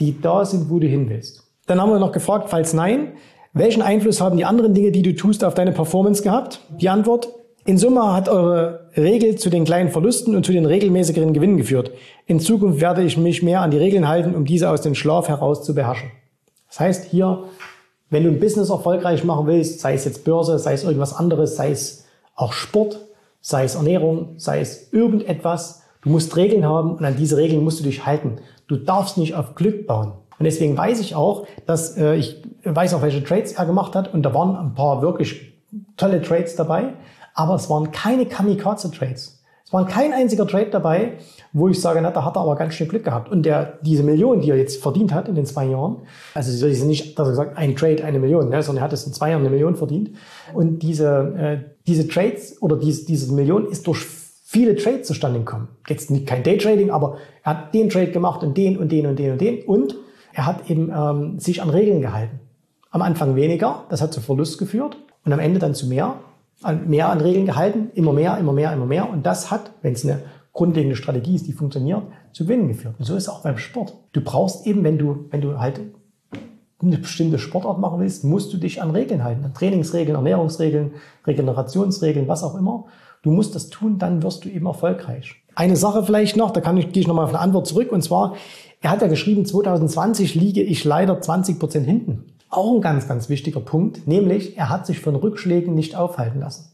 die 0.00 0.20
da 0.20 0.44
sind, 0.44 0.68
wo 0.70 0.78
du 0.78 0.86
hin 0.86 1.08
willst. 1.08 1.44
Dann 1.66 1.80
haben 1.80 1.90
wir 1.90 1.98
noch 1.98 2.12
gefragt, 2.12 2.50
falls 2.50 2.74
nein, 2.74 3.12
welchen 3.52 3.82
Einfluss 3.82 4.20
haben 4.20 4.36
die 4.36 4.44
anderen 4.44 4.74
Dinge, 4.74 4.90
die 4.90 5.02
du 5.02 5.14
tust, 5.14 5.44
auf 5.44 5.54
deine 5.54 5.72
Performance 5.72 6.22
gehabt? 6.22 6.60
Die 6.80 6.88
Antwort, 6.88 7.28
in 7.64 7.78
Summe 7.78 8.12
hat 8.12 8.28
eure 8.28 8.90
Regel 8.96 9.36
zu 9.36 9.48
den 9.48 9.64
kleinen 9.64 9.90
Verlusten 9.90 10.36
und 10.36 10.44
zu 10.44 10.52
den 10.52 10.66
regelmäßigeren 10.66 11.32
Gewinnen 11.32 11.56
geführt. 11.56 11.92
In 12.26 12.38
Zukunft 12.38 12.80
werde 12.80 13.02
ich 13.02 13.16
mich 13.16 13.42
mehr 13.42 13.62
an 13.62 13.70
die 13.70 13.78
Regeln 13.78 14.06
halten, 14.06 14.34
um 14.34 14.44
diese 14.44 14.68
aus 14.68 14.82
dem 14.82 14.94
Schlaf 14.94 15.28
heraus 15.28 15.64
zu 15.64 15.74
beherrschen. 15.74 16.10
Das 16.68 16.80
heißt 16.80 17.04
hier, 17.06 17.44
wenn 18.10 18.24
du 18.24 18.30
ein 18.30 18.40
Business 18.40 18.68
erfolgreich 18.68 19.24
machen 19.24 19.46
willst, 19.46 19.80
sei 19.80 19.94
es 19.94 20.04
jetzt 20.04 20.24
Börse, 20.24 20.58
sei 20.58 20.74
es 20.74 20.84
irgendwas 20.84 21.14
anderes, 21.14 21.56
sei 21.56 21.70
es 21.70 22.04
auch 22.36 22.52
Sport, 22.52 23.00
sei 23.40 23.64
es 23.64 23.76
Ernährung, 23.76 24.34
sei 24.36 24.60
es 24.60 24.92
irgendetwas, 24.92 25.82
du 26.02 26.10
musst 26.10 26.36
Regeln 26.36 26.66
haben 26.66 26.96
und 26.96 27.04
an 27.04 27.16
diese 27.16 27.38
Regeln 27.38 27.64
musst 27.64 27.80
du 27.80 27.84
dich 27.84 28.04
halten. 28.04 28.36
Du 28.68 28.76
darfst 28.76 29.16
nicht 29.16 29.34
auf 29.34 29.54
Glück 29.54 29.86
bauen. 29.86 30.12
Und 30.38 30.44
deswegen 30.44 30.76
weiß 30.76 31.00
ich 31.00 31.14
auch, 31.14 31.46
dass 31.64 31.96
äh, 31.96 32.16
ich 32.16 32.42
weiß 32.64 32.92
auch, 32.94 33.02
welche 33.02 33.24
Trades 33.24 33.52
er 33.52 33.64
gemacht 33.66 33.94
hat 33.94 34.12
und 34.12 34.22
da 34.22 34.34
waren 34.34 34.56
ein 34.56 34.74
paar 34.74 35.00
wirklich 35.00 35.54
tolle 35.96 36.20
Trades 36.20 36.56
dabei 36.56 36.92
aber 37.34 37.56
es 37.56 37.68
waren 37.68 37.90
keine 37.90 38.26
Kamikaze-Trades. 38.26 39.40
Es 39.66 39.72
war 39.72 39.86
kein 39.86 40.12
einziger 40.12 40.46
Trade 40.46 40.70
dabei, 40.70 41.14
wo 41.52 41.68
ich 41.68 41.80
sage, 41.80 42.00
na, 42.02 42.10
da 42.10 42.24
hat 42.24 42.36
er 42.36 42.42
aber 42.42 42.54
ganz 42.54 42.74
schön 42.74 42.88
Glück 42.88 43.04
gehabt. 43.04 43.30
Und 43.30 43.44
der, 43.44 43.78
diese 43.82 44.02
Million, 44.02 44.40
die 44.40 44.50
er 44.50 44.56
jetzt 44.56 44.82
verdient 44.82 45.12
hat 45.12 45.26
in 45.26 45.34
den 45.34 45.46
zwei 45.46 45.66
Jahren, 45.66 46.02
also 46.34 46.50
es 46.50 46.62
ist 46.62 46.84
nicht, 46.84 47.18
dass 47.18 47.28
er 47.28 47.34
sagt, 47.34 47.56
ein 47.56 47.74
Trade, 47.74 48.04
eine 48.04 48.18
Million, 48.18 48.50
ne, 48.50 48.62
sondern 48.62 48.82
er 48.82 48.84
hat 48.84 48.92
es 48.92 49.06
in 49.06 49.12
zwei 49.12 49.30
Jahren 49.30 49.40
eine 49.40 49.50
Million 49.50 49.74
verdient. 49.74 50.10
Und 50.52 50.80
diese, 50.80 51.34
äh, 51.38 51.70
diese 51.86 52.06
Trades 52.08 52.60
oder 52.60 52.76
diese, 52.76 53.06
diese 53.06 53.32
Million 53.32 53.66
ist 53.66 53.86
durch 53.86 54.06
viele 54.44 54.76
Trades 54.76 55.08
zustande 55.08 55.38
gekommen. 55.38 55.68
Jetzt 55.88 56.10
nicht 56.10 56.26
kein 56.26 56.42
Daytrading, 56.42 56.90
aber 56.90 57.16
er 57.42 57.52
hat 57.52 57.74
den 57.74 57.88
Trade 57.88 58.12
gemacht 58.12 58.42
und 58.42 58.56
den 58.56 58.76
und 58.76 58.92
den 58.92 59.06
und 59.06 59.18
den 59.18 59.32
und 59.32 59.40
den. 59.40 59.62
Und 59.64 59.96
er 60.34 60.46
hat 60.46 60.70
eben 60.70 60.92
ähm, 60.94 61.38
sich 61.38 61.62
an 61.62 61.70
Regeln 61.70 62.00
gehalten. 62.02 62.38
Am 62.90 63.02
Anfang 63.02 63.34
weniger, 63.34 63.84
das 63.88 64.02
hat 64.02 64.12
zu 64.12 64.20
Verlust 64.20 64.58
geführt 64.58 64.96
und 65.24 65.32
am 65.32 65.40
Ende 65.40 65.58
dann 65.58 65.74
zu 65.74 65.88
mehr 65.88 66.16
an, 66.62 66.88
mehr 66.88 67.08
an 67.08 67.20
Regeln 67.20 67.46
gehalten, 67.46 67.90
immer 67.94 68.12
mehr, 68.12 68.38
immer 68.38 68.52
mehr, 68.52 68.72
immer 68.72 68.86
mehr. 68.86 69.08
Und 69.08 69.24
das 69.26 69.50
hat, 69.50 69.72
wenn 69.82 69.92
es 69.92 70.04
eine 70.04 70.20
grundlegende 70.52 70.96
Strategie 70.96 71.34
ist, 71.34 71.46
die 71.46 71.52
funktioniert, 71.52 72.02
zu 72.32 72.44
Gewinnen 72.44 72.68
geführt. 72.68 72.94
Und 72.98 73.04
so 73.04 73.16
ist 73.16 73.24
es 73.24 73.28
auch 73.28 73.42
beim 73.42 73.58
Sport. 73.58 73.94
Du 74.12 74.20
brauchst 74.20 74.66
eben, 74.66 74.84
wenn 74.84 74.98
du, 74.98 75.26
wenn 75.30 75.40
du 75.40 75.58
halt 75.58 75.80
eine 76.80 76.98
bestimmte 76.98 77.38
Sportart 77.38 77.78
machen 77.78 78.00
willst, 78.00 78.24
musst 78.24 78.52
du 78.52 78.56
dich 78.56 78.82
an 78.82 78.90
Regeln 78.90 79.24
halten. 79.24 79.44
An 79.44 79.54
Trainingsregeln, 79.54 80.16
Ernährungsregeln, 80.16 80.92
Regenerationsregeln, 81.26 82.28
was 82.28 82.42
auch 82.42 82.54
immer. 82.56 82.86
Du 83.22 83.30
musst 83.30 83.54
das 83.54 83.70
tun, 83.70 83.98
dann 83.98 84.22
wirst 84.22 84.44
du 84.44 84.48
eben 84.48 84.66
erfolgreich. 84.66 85.36
Eine 85.54 85.76
Sache 85.76 86.02
vielleicht 86.04 86.36
noch, 86.36 86.50
da 86.50 86.60
kann 86.60 86.76
ich, 86.76 86.92
gehe 86.92 87.00
ich 87.00 87.06
nochmal 87.06 87.24
auf 87.24 87.30
eine 87.30 87.40
Antwort 87.40 87.66
zurück. 87.66 87.90
Und 87.90 88.02
zwar, 88.02 88.34
er 88.80 88.90
hat 88.90 89.02
ja 89.02 89.08
geschrieben, 89.08 89.46
2020 89.46 90.34
liege 90.34 90.62
ich 90.62 90.84
leider 90.84 91.20
20 91.20 91.58
Prozent 91.58 91.86
hinten. 91.86 92.24
Auch 92.54 92.76
ein 92.76 92.80
ganz, 92.80 93.08
ganz 93.08 93.28
wichtiger 93.28 93.58
Punkt, 93.58 94.06
nämlich 94.06 94.56
er 94.56 94.68
hat 94.68 94.86
sich 94.86 95.00
von 95.00 95.16
Rückschlägen 95.16 95.74
nicht 95.74 95.96
aufhalten 95.96 96.38
lassen. 96.38 96.70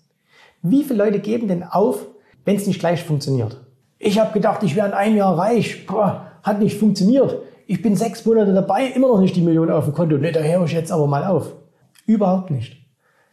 Wie 0.60 0.84
viele 0.84 1.02
Leute 1.02 1.20
geben 1.20 1.48
denn 1.48 1.62
auf, 1.62 2.06
wenn 2.44 2.56
es 2.56 2.66
nicht 2.66 2.80
gleich 2.80 3.02
funktioniert? 3.02 3.56
Ich 3.98 4.18
habe 4.20 4.34
gedacht, 4.34 4.62
ich 4.62 4.76
wäre 4.76 4.88
in 4.88 4.92
einem 4.92 5.16
Jahr 5.16 5.38
reich. 5.38 5.86
Boah, 5.86 6.26
hat 6.42 6.58
nicht 6.58 6.78
funktioniert. 6.78 7.38
Ich 7.66 7.80
bin 7.80 7.96
sechs 7.96 8.26
Monate 8.26 8.52
dabei, 8.52 8.88
immer 8.88 9.08
noch 9.08 9.20
nicht 9.20 9.36
die 9.36 9.40
Million 9.40 9.70
auf 9.70 9.86
dem 9.86 9.94
Konto. 9.94 10.18
Ne, 10.18 10.32
da 10.32 10.40
höre 10.40 10.66
ich 10.66 10.72
jetzt 10.72 10.92
aber 10.92 11.06
mal 11.06 11.24
auf. 11.24 11.54
Überhaupt 12.04 12.50
nicht. 12.50 12.76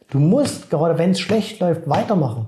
Du 0.08 0.18
musst, 0.18 0.70
gerade 0.70 0.96
wenn 0.96 1.10
es 1.10 1.20
schlecht 1.20 1.60
läuft, 1.60 1.86
weitermachen. 1.86 2.46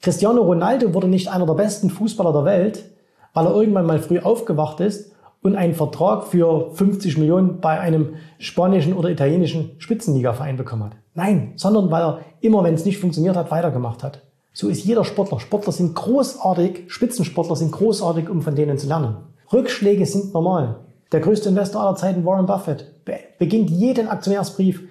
Cristiano 0.00 0.42
Ronaldo 0.42 0.94
wurde 0.94 1.08
nicht 1.08 1.26
einer 1.26 1.46
der 1.46 1.54
besten 1.54 1.90
Fußballer 1.90 2.32
der 2.32 2.44
Welt, 2.44 2.84
weil 3.32 3.46
er 3.46 3.54
irgendwann 3.54 3.86
mal 3.86 3.98
früh 3.98 4.20
aufgewacht 4.20 4.78
ist 4.78 5.13
und 5.44 5.56
einen 5.56 5.74
Vertrag 5.74 6.26
für 6.26 6.70
50 6.72 7.18
Millionen 7.18 7.60
bei 7.60 7.78
einem 7.78 8.14
spanischen 8.38 8.94
oder 8.94 9.10
italienischen 9.10 9.72
Spitzenligaverein 9.78 10.56
bekommen 10.56 10.84
hat. 10.84 10.92
Nein, 11.12 11.52
sondern 11.56 11.90
weil 11.90 12.02
er 12.02 12.20
immer, 12.40 12.64
wenn 12.64 12.74
es 12.74 12.86
nicht 12.86 12.98
funktioniert 12.98 13.36
hat, 13.36 13.50
weitergemacht 13.50 14.02
hat. 14.02 14.22
So 14.54 14.68
ist 14.68 14.84
jeder 14.84 15.04
Sportler. 15.04 15.40
Sportler 15.40 15.72
sind 15.72 15.94
großartig, 15.94 16.84
Spitzensportler 16.86 17.56
sind 17.56 17.72
großartig, 17.72 18.30
um 18.30 18.40
von 18.40 18.54
denen 18.54 18.78
zu 18.78 18.88
lernen. 18.88 19.16
Rückschläge 19.52 20.06
sind 20.06 20.32
normal. 20.32 20.80
Der 21.12 21.20
größte 21.20 21.50
Investor 21.50 21.82
aller 21.82 21.96
Zeiten, 21.96 22.24
Warren 22.24 22.46
Buffett, 22.46 23.04
beginnt 23.38 23.68
jeden 23.68 24.08
Aktionärsbrief 24.08 24.82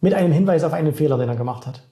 mit 0.00 0.12
einem 0.12 0.32
Hinweis 0.32 0.64
auf 0.64 0.72
einen 0.72 0.92
Fehler, 0.92 1.18
den 1.18 1.28
er 1.28 1.36
gemacht 1.36 1.68
hat. 1.68 1.82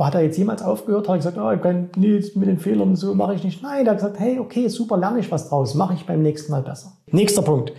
Aber 0.00 0.06
hat 0.06 0.14
er 0.14 0.22
jetzt 0.22 0.38
jemals 0.38 0.62
aufgehört? 0.62 1.08
Hat 1.08 1.16
er 1.16 1.18
gesagt, 1.18 1.36
oh, 1.36 1.52
ich 1.52 1.60
kann, 1.60 1.90
nee, 1.94 2.24
mit 2.34 2.48
den 2.48 2.58
Fehlern 2.58 2.96
so 2.96 3.14
mache 3.14 3.34
ich 3.34 3.44
nicht. 3.44 3.62
Nein, 3.62 3.84
er 3.84 3.90
hat 3.90 3.98
gesagt, 3.98 4.18
hey, 4.18 4.38
okay, 4.38 4.66
super, 4.68 4.96
lerne 4.96 5.18
ich 5.18 5.30
was 5.30 5.50
draus, 5.50 5.74
mache 5.74 5.92
ich 5.92 6.06
beim 6.06 6.22
nächsten 6.22 6.52
Mal 6.52 6.62
besser. 6.62 6.92
Nächster 7.10 7.42
Punkt. 7.42 7.74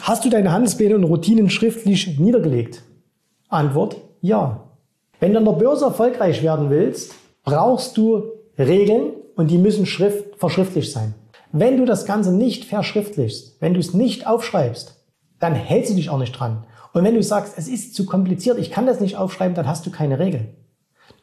Hast 0.00 0.24
du 0.24 0.30
deine 0.30 0.52
Handelspläne 0.52 0.94
und 0.94 1.02
Routinen 1.02 1.50
schriftlich 1.50 2.16
niedergelegt? 2.16 2.84
Antwort, 3.48 3.96
ja. 4.20 4.68
Wenn 5.18 5.32
du 5.32 5.38
an 5.38 5.44
der 5.46 5.50
Börse 5.50 5.86
erfolgreich 5.86 6.44
werden 6.44 6.70
willst, 6.70 7.16
brauchst 7.42 7.96
du 7.96 8.22
Regeln 8.56 9.10
und 9.34 9.50
die 9.50 9.58
müssen 9.58 9.84
schrift, 9.84 10.36
verschriftlich 10.36 10.92
sein. 10.92 11.14
Wenn 11.50 11.76
du 11.76 11.86
das 11.86 12.06
Ganze 12.06 12.32
nicht 12.32 12.66
verschriftlichst, 12.66 13.60
wenn 13.60 13.74
du 13.74 13.80
es 13.80 13.94
nicht 13.94 14.28
aufschreibst, 14.28 14.94
dann 15.40 15.56
hältst 15.56 15.90
du 15.90 15.96
dich 15.96 16.08
auch 16.08 16.18
nicht 16.18 16.38
dran. 16.38 16.68
Und 16.92 17.02
wenn 17.02 17.16
du 17.16 17.22
sagst, 17.24 17.54
es 17.58 17.66
ist 17.66 17.96
zu 17.96 18.06
kompliziert, 18.06 18.60
ich 18.60 18.70
kann 18.70 18.86
das 18.86 19.00
nicht 19.00 19.16
aufschreiben, 19.16 19.56
dann 19.56 19.66
hast 19.66 19.84
du 19.84 19.90
keine 19.90 20.20
Regeln 20.20 20.54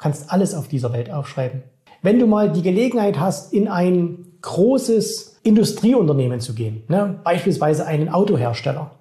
kannst 0.02 0.34
alles 0.34 0.54
auf 0.54 0.68
dieser 0.68 0.92
Welt 0.92 1.10
aufschreiben. 1.10 1.64
Wenn 2.02 2.20
du 2.20 2.28
mal 2.28 2.52
die 2.52 2.64
Gelegenheit 2.64 3.20
hast, 3.20 3.54
in 3.54 3.68
ein 3.68 4.26
großes 4.42 5.40
Industrieunternehmen 5.44 6.42
zu 6.42 6.54
gehen, 6.54 6.84
ne, 6.90 7.20
beispielsweise 7.24 7.86
einen 7.86 8.10
Autohersteller, 8.10 8.92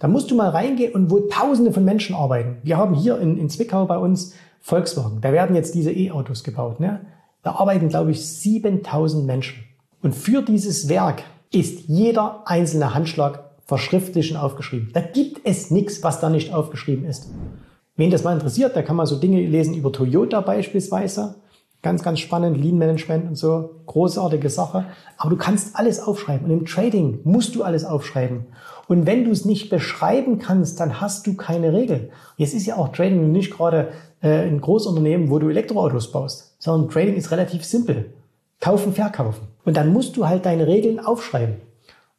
da 0.00 0.08
musst 0.08 0.30
du 0.30 0.34
mal 0.34 0.50
reingehen 0.50 0.92
und 0.92 1.10
wo 1.10 1.20
Tausende 1.20 1.72
von 1.72 1.84
Menschen 1.84 2.14
arbeiten. 2.14 2.58
Wir 2.62 2.76
haben 2.76 2.94
hier 2.94 3.18
in, 3.18 3.38
in 3.38 3.48
Zwickau 3.48 3.86
bei 3.86 3.96
uns 3.96 4.34
Volkswagen. 4.60 5.20
Da 5.22 5.32
werden 5.32 5.56
jetzt 5.56 5.74
diese 5.74 5.92
E-Autos 5.92 6.42
gebaut. 6.42 6.80
Ne? 6.80 7.06
Da 7.42 7.52
arbeiten, 7.52 7.88
glaube 7.88 8.10
ich, 8.10 8.26
7000 8.26 9.24
Menschen. 9.24 9.64
Und 10.02 10.14
für 10.14 10.42
dieses 10.42 10.88
Werk 10.88 11.22
ist 11.52 11.84
jeder 11.86 12.42
einzelne 12.44 12.92
Handschlag 12.92 13.44
verschriftlich 13.64 14.32
und 14.32 14.36
aufgeschrieben. 14.36 14.90
Da 14.92 15.00
gibt 15.00 15.40
es 15.44 15.70
nichts, 15.70 16.02
was 16.02 16.20
da 16.20 16.28
nicht 16.28 16.52
aufgeschrieben 16.52 17.04
ist. 17.04 17.30
Wen 17.96 18.10
das 18.10 18.24
mal 18.24 18.34
interessiert, 18.34 18.76
der 18.76 18.82
kann 18.82 18.96
mal 18.96 19.06
so 19.06 19.16
Dinge 19.16 19.40
lesen 19.40 19.74
über 19.74 19.90
Toyota 19.90 20.42
beispielsweise. 20.42 21.36
Ganz, 21.82 22.02
ganz 22.02 22.18
spannend, 22.20 22.58
Lean 22.58 22.78
Management 22.78 23.28
und 23.28 23.36
so, 23.36 23.70
großartige 23.86 24.50
Sache. 24.50 24.86
Aber 25.16 25.30
du 25.30 25.36
kannst 25.36 25.76
alles 25.76 26.00
aufschreiben. 26.00 26.46
Und 26.46 26.50
im 26.50 26.66
Trading 26.66 27.20
musst 27.24 27.54
du 27.54 27.62
alles 27.62 27.84
aufschreiben. 27.84 28.46
Und 28.88 29.06
wenn 29.06 29.24
du 29.24 29.30
es 29.30 29.44
nicht 29.44 29.70
beschreiben 29.70 30.38
kannst, 30.38 30.80
dann 30.80 31.00
hast 31.00 31.26
du 31.26 31.34
keine 31.34 31.72
Regel. 31.72 32.10
Jetzt 32.36 32.54
ist 32.54 32.66
ja 32.66 32.76
auch 32.76 32.88
Trading 32.88 33.32
nicht 33.32 33.56
gerade 33.56 33.92
äh, 34.20 34.46
ein 34.46 34.60
Großunternehmen, 34.60 35.30
wo 35.30 35.38
du 35.38 35.48
Elektroautos 35.48 36.12
baust, 36.12 36.56
sondern 36.58 36.90
Trading 36.90 37.14
ist 37.14 37.30
relativ 37.30 37.64
simpel. 37.64 38.12
Kaufen, 38.60 38.92
verkaufen. 38.92 39.48
Und 39.64 39.76
dann 39.76 39.92
musst 39.92 40.16
du 40.16 40.26
halt 40.26 40.44
deine 40.44 40.66
Regeln 40.66 41.00
aufschreiben. 41.00 41.56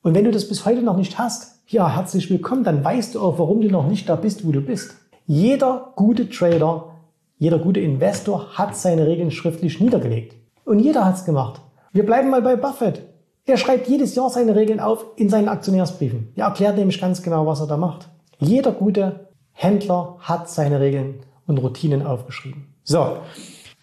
Und 0.02 0.16
wenn 0.16 0.24
du 0.24 0.32
das 0.32 0.48
bis 0.48 0.66
heute 0.66 0.82
noch 0.82 0.98
nicht 0.98 1.18
hast, 1.18 1.60
ja, 1.68 1.94
herzlich 1.94 2.30
willkommen, 2.30 2.64
dann 2.64 2.84
weißt 2.84 3.16
du 3.16 3.22
auch, 3.22 3.40
warum 3.40 3.62
du 3.62 3.70
noch 3.70 3.88
nicht 3.88 4.08
da 4.08 4.16
bist, 4.16 4.46
wo 4.48 4.52
du 4.52 4.62
bist. 4.62 4.96
Jeder 5.30 5.92
gute 5.98 6.30
Trader, 6.30 6.96
jeder 7.38 7.60
gute 7.60 7.82
Investor 7.82 8.54
hat 8.54 8.78
seine 8.78 9.06
Regeln 9.06 9.30
schriftlich 9.30 9.82
niedergelegt. 9.82 10.38
Und 10.64 10.80
jeder 10.80 11.04
hat's 11.04 11.26
gemacht. 11.26 11.60
Wir 11.92 12.06
bleiben 12.06 12.30
mal 12.30 12.42
bei 12.42 12.56
Buffett. 12.56 13.02
Er 13.46 13.58
schreibt 13.58 13.90
jedes 13.90 14.16
Jahr 14.16 14.30
seine 14.30 14.56
Regeln 14.56 14.80
auf 14.80 15.04
in 15.18 15.28
seinen 15.28 15.50
Aktionärsbriefen. 15.50 16.30
Er 16.38 16.46
erklärt 16.46 16.78
nämlich 16.78 17.02
ganz 17.02 17.22
genau, 17.22 17.46
was 17.46 17.60
er 17.60 17.68
da 17.68 17.76
macht. 17.76 18.08
Jeder 18.40 18.72
gute 18.72 19.28
Händler 19.52 20.16
hat 20.22 20.50
seine 20.50 20.80
Regeln 20.80 21.16
und 21.46 21.58
Routinen 21.58 22.06
aufgeschrieben. 22.06 22.74
So. 22.86 23.18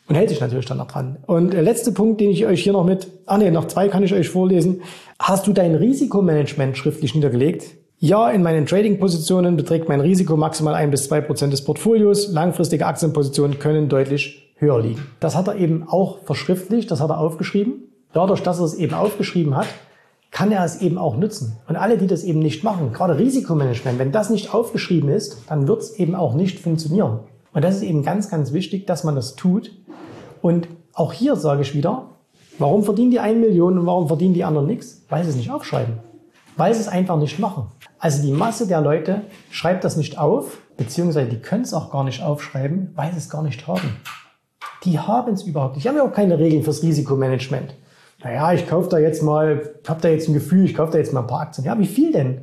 Und 0.08 0.14
hält 0.14 0.30
sich 0.30 0.40
natürlich 0.40 0.64
dann 0.64 0.78
noch 0.78 0.88
dran. 0.88 1.18
Und 1.26 1.52
der 1.52 1.62
letzte 1.62 1.92
Punkt, 1.92 2.22
den 2.22 2.30
ich 2.30 2.46
euch 2.46 2.62
hier 2.62 2.72
noch 2.72 2.86
mit, 2.86 3.06
ah 3.26 3.36
ne, 3.36 3.50
noch 3.50 3.66
zwei 3.66 3.88
kann 3.88 4.02
ich 4.02 4.14
euch 4.14 4.30
vorlesen. 4.30 4.80
Hast 5.18 5.46
du 5.46 5.52
dein 5.52 5.74
Risikomanagement 5.74 6.78
schriftlich 6.78 7.14
niedergelegt? 7.14 7.83
Ja, 7.98 8.30
in 8.30 8.42
meinen 8.42 8.66
Trading-Positionen 8.66 9.56
beträgt 9.56 9.88
mein 9.88 10.00
Risiko 10.00 10.36
maximal 10.36 10.74
ein 10.74 10.90
bis 10.90 11.04
zwei 11.04 11.20
Prozent 11.20 11.52
des 11.52 11.64
Portfolios. 11.64 12.32
Langfristige 12.32 12.86
Aktienpositionen 12.86 13.58
können 13.58 13.88
deutlich 13.88 14.52
höher 14.56 14.80
liegen. 14.80 15.06
Das 15.20 15.36
hat 15.36 15.48
er 15.48 15.56
eben 15.56 15.84
auch 15.88 16.18
verschriftlicht, 16.24 16.90
das 16.90 17.00
hat 17.00 17.10
er 17.10 17.18
aufgeschrieben. 17.18 17.84
Dadurch, 18.12 18.42
dass 18.42 18.58
er 18.58 18.66
es 18.66 18.74
eben 18.74 18.94
aufgeschrieben 18.94 19.56
hat, 19.56 19.66
kann 20.30 20.50
er 20.50 20.64
es 20.64 20.80
eben 20.80 20.98
auch 20.98 21.16
nutzen. 21.16 21.56
Und 21.68 21.76
alle, 21.76 21.96
die 21.96 22.08
das 22.08 22.24
eben 22.24 22.40
nicht 22.40 22.64
machen, 22.64 22.92
gerade 22.92 23.18
Risikomanagement, 23.18 23.98
wenn 23.98 24.12
das 24.12 24.30
nicht 24.30 24.52
aufgeschrieben 24.52 25.08
ist, 25.08 25.42
dann 25.48 25.68
wird 25.68 25.82
es 25.82 25.98
eben 25.98 26.14
auch 26.14 26.34
nicht 26.34 26.58
funktionieren. 26.58 27.20
Und 27.52 27.64
das 27.64 27.76
ist 27.76 27.82
eben 27.82 28.02
ganz, 28.02 28.28
ganz 28.30 28.52
wichtig, 28.52 28.86
dass 28.86 29.04
man 29.04 29.14
das 29.14 29.36
tut. 29.36 29.70
Und 30.42 30.68
auch 30.92 31.12
hier 31.12 31.36
sage 31.36 31.62
ich 31.62 31.74
wieder, 31.74 32.10
warum 32.58 32.82
verdienen 32.82 33.12
die 33.12 33.20
1 33.20 33.38
Million 33.38 33.78
und 33.78 33.86
warum 33.86 34.08
verdienen 34.08 34.34
die 34.34 34.44
anderen 34.44 34.66
nichts? 34.66 35.04
Weil 35.08 35.22
sie 35.22 35.30
es 35.30 35.36
nicht 35.36 35.52
aufschreiben. 35.52 36.00
Weil 36.56 36.74
sie 36.74 36.80
es 36.80 36.88
einfach 36.88 37.16
nicht 37.16 37.38
machen. 37.38 37.66
Also 37.98 38.22
die 38.22 38.32
Masse 38.32 38.66
der 38.66 38.80
Leute 38.80 39.22
schreibt 39.50 39.84
das 39.84 39.96
nicht 39.96 40.18
auf, 40.18 40.58
beziehungsweise 40.76 41.30
die 41.30 41.40
können 41.40 41.62
es 41.62 41.74
auch 41.74 41.90
gar 41.90 42.04
nicht 42.04 42.22
aufschreiben, 42.22 42.92
weil 42.94 43.12
sie 43.12 43.18
es 43.18 43.30
gar 43.30 43.42
nicht 43.42 43.66
haben. 43.66 43.96
Die 44.84 44.98
haben 44.98 45.32
es 45.32 45.42
überhaupt 45.42 45.74
nicht. 45.74 45.84
Die 45.84 45.88
haben 45.88 45.96
ja 45.96 46.04
auch 46.04 46.12
keine 46.12 46.38
Regeln 46.38 46.62
fürs 46.62 46.82
Risikomanagement 46.82 47.74
naja, 48.24 48.54
ich 48.54 48.66
kaufe 48.66 48.88
da 48.88 48.98
jetzt 48.98 49.22
mal, 49.22 49.74
habe 49.86 50.00
da 50.00 50.08
jetzt 50.08 50.28
ein 50.28 50.34
Gefühl, 50.34 50.64
ich 50.64 50.74
kaufe 50.74 50.92
da 50.92 50.98
jetzt 50.98 51.12
mal 51.12 51.20
ein 51.20 51.26
paar 51.26 51.42
Aktien. 51.42 51.66
Ja, 51.66 51.78
wie 51.78 51.86
viel 51.86 52.10
denn? 52.10 52.40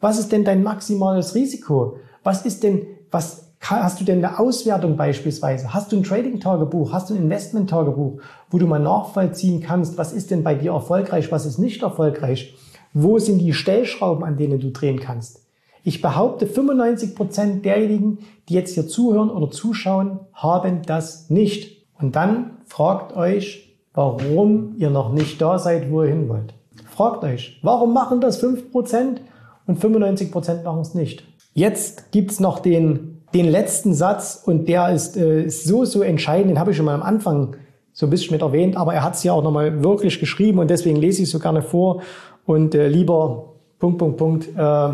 Was 0.00 0.18
ist 0.20 0.30
denn 0.30 0.44
dein 0.44 0.62
maximales 0.62 1.34
Risiko? 1.34 1.98
Was 2.22 2.46
ist 2.46 2.62
denn, 2.62 2.86
was 3.10 3.52
hast 3.60 4.00
du 4.00 4.04
denn 4.04 4.24
eine 4.24 4.38
Auswertung 4.38 4.96
beispielsweise? 4.96 5.74
Hast 5.74 5.90
du 5.90 5.96
ein 5.96 6.04
Trading-Tagebuch? 6.04 6.92
Hast 6.92 7.10
du 7.10 7.14
ein 7.14 7.22
Investment-Tagebuch, 7.22 8.20
wo 8.50 8.58
du 8.58 8.66
mal 8.68 8.78
nachvollziehen 8.78 9.60
kannst, 9.60 9.98
was 9.98 10.12
ist 10.12 10.30
denn 10.30 10.44
bei 10.44 10.54
dir 10.54 10.72
erfolgreich, 10.72 11.32
was 11.32 11.44
ist 11.44 11.58
nicht 11.58 11.82
erfolgreich? 11.82 12.54
Wo 12.98 13.18
sind 13.18 13.40
die 13.40 13.52
Stellschrauben, 13.52 14.24
an 14.24 14.38
denen 14.38 14.58
du 14.58 14.70
drehen 14.70 14.98
kannst? 14.98 15.42
Ich 15.84 16.00
behaupte, 16.00 16.46
95 16.46 17.14
Prozent 17.14 17.62
derjenigen, 17.62 18.20
die 18.48 18.54
jetzt 18.54 18.72
hier 18.72 18.88
zuhören 18.88 19.28
oder 19.28 19.50
zuschauen, 19.50 20.20
haben 20.32 20.80
das 20.86 21.28
nicht. 21.28 21.84
Und 22.00 22.16
dann 22.16 22.52
fragt 22.64 23.14
euch, 23.14 23.76
warum 23.92 24.76
ihr 24.78 24.88
noch 24.88 25.12
nicht 25.12 25.42
da 25.42 25.58
seid, 25.58 25.90
wo 25.90 26.04
ihr 26.04 26.08
hin 26.08 26.30
wollt. 26.30 26.54
Fragt 26.88 27.22
euch, 27.22 27.60
warum 27.62 27.92
machen 27.92 28.22
das 28.22 28.42
5% 28.42 29.18
und 29.66 29.78
95% 29.78 30.62
machen 30.62 30.80
es 30.80 30.94
nicht? 30.94 31.22
Jetzt 31.52 32.12
gibt's 32.12 32.40
noch 32.40 32.60
den, 32.60 33.20
den 33.34 33.46
letzten 33.46 33.92
Satz 33.92 34.42
und 34.42 34.70
der 34.70 34.88
ist, 34.88 35.18
äh, 35.18 35.50
so, 35.50 35.84
so 35.84 36.00
entscheidend, 36.00 36.48
den 36.48 36.58
habe 36.58 36.70
ich 36.70 36.78
schon 36.78 36.86
mal 36.86 36.94
am 36.94 37.02
Anfang 37.02 37.56
so 37.96 38.04
ein 38.04 38.10
bisschen 38.10 38.32
mit 38.32 38.42
erwähnt, 38.42 38.76
aber 38.76 38.92
er 38.92 39.02
hat 39.02 39.14
es 39.14 39.24
ja 39.24 39.32
auch 39.32 39.42
nochmal 39.42 39.82
wirklich 39.82 40.20
geschrieben 40.20 40.58
und 40.58 40.68
deswegen 40.68 41.00
lese 41.00 41.22
ich 41.22 41.28
es 41.28 41.32
so 41.32 41.38
gerne 41.38 41.62
vor. 41.62 42.02
Und 42.44 42.74
äh, 42.74 42.88
lieber 42.88 43.54
Punkt, 43.78 43.96
Punkt, 43.96 44.18
Punkt, 44.18 44.48
äh, 44.48 44.88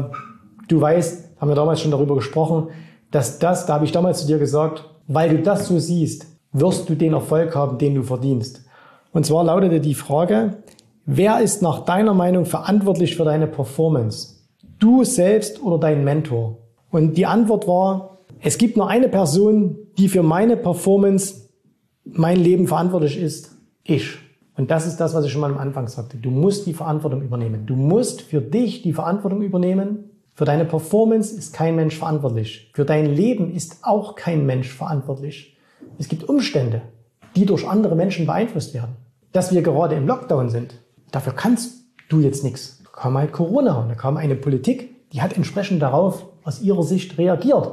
du 0.68 0.80
weißt, 0.80 1.30
haben 1.40 1.48
wir 1.48 1.56
damals 1.56 1.80
schon 1.80 1.90
darüber 1.90 2.14
gesprochen, 2.14 2.68
dass 3.10 3.40
das, 3.40 3.66
da 3.66 3.74
habe 3.74 3.84
ich 3.84 3.90
damals 3.90 4.20
zu 4.20 4.28
dir 4.28 4.38
gesagt, 4.38 4.88
weil 5.08 5.30
du 5.30 5.42
das 5.42 5.66
so 5.66 5.80
siehst, 5.80 6.28
wirst 6.52 6.88
du 6.88 6.94
den 6.94 7.12
Erfolg 7.12 7.56
haben, 7.56 7.76
den 7.76 7.96
du 7.96 8.04
verdienst. 8.04 8.64
Und 9.12 9.26
zwar 9.26 9.42
lautete 9.42 9.80
die 9.80 9.94
Frage, 9.94 10.58
wer 11.04 11.40
ist 11.40 11.60
nach 11.60 11.80
deiner 11.80 12.14
Meinung 12.14 12.44
verantwortlich 12.44 13.16
für 13.16 13.24
deine 13.24 13.48
Performance? 13.48 14.36
Du 14.78 15.02
selbst 15.02 15.60
oder 15.60 15.78
dein 15.78 16.04
Mentor? 16.04 16.58
Und 16.92 17.16
die 17.18 17.26
Antwort 17.26 17.66
war, 17.66 18.18
es 18.38 18.58
gibt 18.58 18.76
nur 18.76 18.88
eine 18.88 19.08
Person, 19.08 19.76
die 19.98 20.06
für 20.08 20.22
meine 20.22 20.56
Performance, 20.56 21.41
mein 22.04 22.38
Leben 22.38 22.66
verantwortlich 22.66 23.18
ist. 23.18 23.56
Ich. 23.84 24.18
Und 24.56 24.70
das 24.70 24.86
ist 24.86 24.98
das, 24.98 25.14
was 25.14 25.24
ich 25.24 25.32
schon 25.32 25.40
mal 25.40 25.50
am 25.50 25.58
Anfang 25.58 25.88
sagte. 25.88 26.16
Du 26.16 26.30
musst 26.30 26.66
die 26.66 26.74
Verantwortung 26.74 27.22
übernehmen. 27.22 27.66
Du 27.66 27.74
musst 27.74 28.22
für 28.22 28.40
dich 28.40 28.82
die 28.82 28.92
Verantwortung 28.92 29.42
übernehmen. 29.42 30.10
Für 30.34 30.44
deine 30.44 30.64
Performance 30.64 31.34
ist 31.34 31.52
kein 31.54 31.76
Mensch 31.76 31.96
verantwortlich. 31.96 32.70
Für 32.74 32.84
dein 32.84 33.06
Leben 33.06 33.52
ist 33.52 33.78
auch 33.82 34.14
kein 34.14 34.46
Mensch 34.46 34.68
verantwortlich. 34.68 35.56
Es 35.98 36.08
gibt 36.08 36.28
Umstände, 36.28 36.82
die 37.36 37.46
durch 37.46 37.66
andere 37.66 37.96
Menschen 37.96 38.26
beeinflusst 38.26 38.74
werden 38.74 38.96
dass 39.32 39.52
wir 39.52 39.62
gerade 39.62 39.96
im 39.96 40.06
Lockdown 40.06 40.50
sind, 40.50 40.74
dafür 41.10 41.32
kannst 41.32 41.86
du 42.08 42.20
jetzt 42.20 42.44
nichts. 42.44 42.82
Da 42.84 42.90
kam 42.90 43.18
halt 43.18 43.32
Corona 43.32 43.80
und 43.80 43.88
da 43.88 43.94
kam 43.94 44.16
eine 44.16 44.36
Politik, 44.36 45.10
die 45.12 45.22
hat 45.22 45.36
entsprechend 45.36 45.82
darauf 45.82 46.26
aus 46.44 46.60
ihrer 46.60 46.82
Sicht 46.82 47.18
reagiert. 47.18 47.72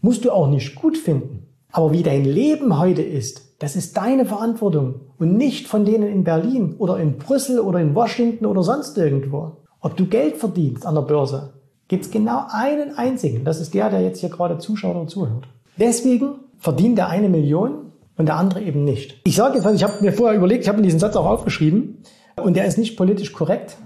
Musst 0.00 0.24
du 0.24 0.30
auch 0.30 0.48
nicht 0.48 0.74
gut 0.74 0.96
finden. 0.96 1.46
Aber 1.72 1.92
wie 1.92 2.02
dein 2.02 2.24
Leben 2.24 2.78
heute 2.78 3.02
ist, 3.02 3.54
das 3.58 3.76
ist 3.76 3.96
deine 3.96 4.24
Verantwortung 4.24 5.00
und 5.18 5.36
nicht 5.36 5.66
von 5.66 5.84
denen 5.84 6.08
in 6.08 6.24
Berlin 6.24 6.76
oder 6.78 6.98
in 6.98 7.18
Brüssel 7.18 7.60
oder 7.60 7.80
in 7.80 7.94
Washington 7.94 8.46
oder 8.46 8.62
sonst 8.62 8.96
irgendwo. 8.96 9.58
Ob 9.80 9.96
du 9.96 10.06
Geld 10.06 10.36
verdienst 10.36 10.86
an 10.86 10.94
der 10.94 11.02
Börse, 11.02 11.54
gibt 11.88 12.04
es 12.04 12.10
genau 12.10 12.46
einen 12.50 12.96
einzigen. 12.96 13.44
Das 13.44 13.60
ist 13.60 13.74
der, 13.74 13.90
der 13.90 14.00
jetzt 14.00 14.20
hier 14.20 14.28
gerade 14.28 14.58
zuschaut 14.58 14.96
oder 14.96 15.06
zuhört. 15.06 15.48
Deswegen 15.78 16.40
verdient 16.58 16.98
er 16.98 17.08
eine 17.08 17.28
Million 17.28 17.92
und 18.16 18.26
der 18.26 18.36
andere 18.36 18.62
eben 18.62 18.84
nicht. 18.84 19.20
Ich 19.24 19.36
sage 19.36 19.58
jetzt, 19.58 19.74
ich 19.74 19.84
habe 19.84 20.02
mir 20.02 20.12
vorher 20.12 20.36
überlegt, 20.36 20.62
ich 20.62 20.68
habe 20.68 20.78
mir 20.78 20.84
diesen 20.84 21.00
Satz 21.00 21.16
auch 21.16 21.26
aufgeschrieben 21.26 22.02
und 22.36 22.56
der 22.56 22.66
ist 22.66 22.78
nicht 22.78 22.96
politisch 22.96 23.32
korrekt, 23.32 23.76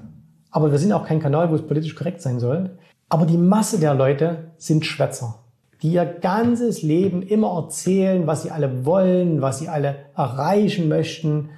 aber 0.51 0.71
wir 0.71 0.79
sind 0.79 0.93
auch 0.93 1.07
kein 1.07 1.21
Kanal, 1.21 1.51
wo 1.51 1.55
es 1.55 1.63
politisch 1.63 1.95
korrekt 1.95 2.23
sein 2.23 2.41
soll. 2.41 2.79
Aber 3.09 3.27
die 3.27 3.37
Masse 3.37 3.79
der 3.79 3.95
Leute 3.95 4.53
sind 4.57 4.87
Schwätzer, 4.87 5.42
die 5.83 5.95
ihr 5.95 6.05
ganzes 6.05 6.83
Leben 6.83 7.23
immer 7.23 7.57
erzählen, 7.57 8.27
was 8.27 8.43
sie 8.43 8.53
alle 8.53 8.87
wollen, 8.87 9.43
was 9.43 9.59
sie 9.59 9.69
alle 9.69 9.97
erreichen 10.17 10.89
möchten 10.89 11.51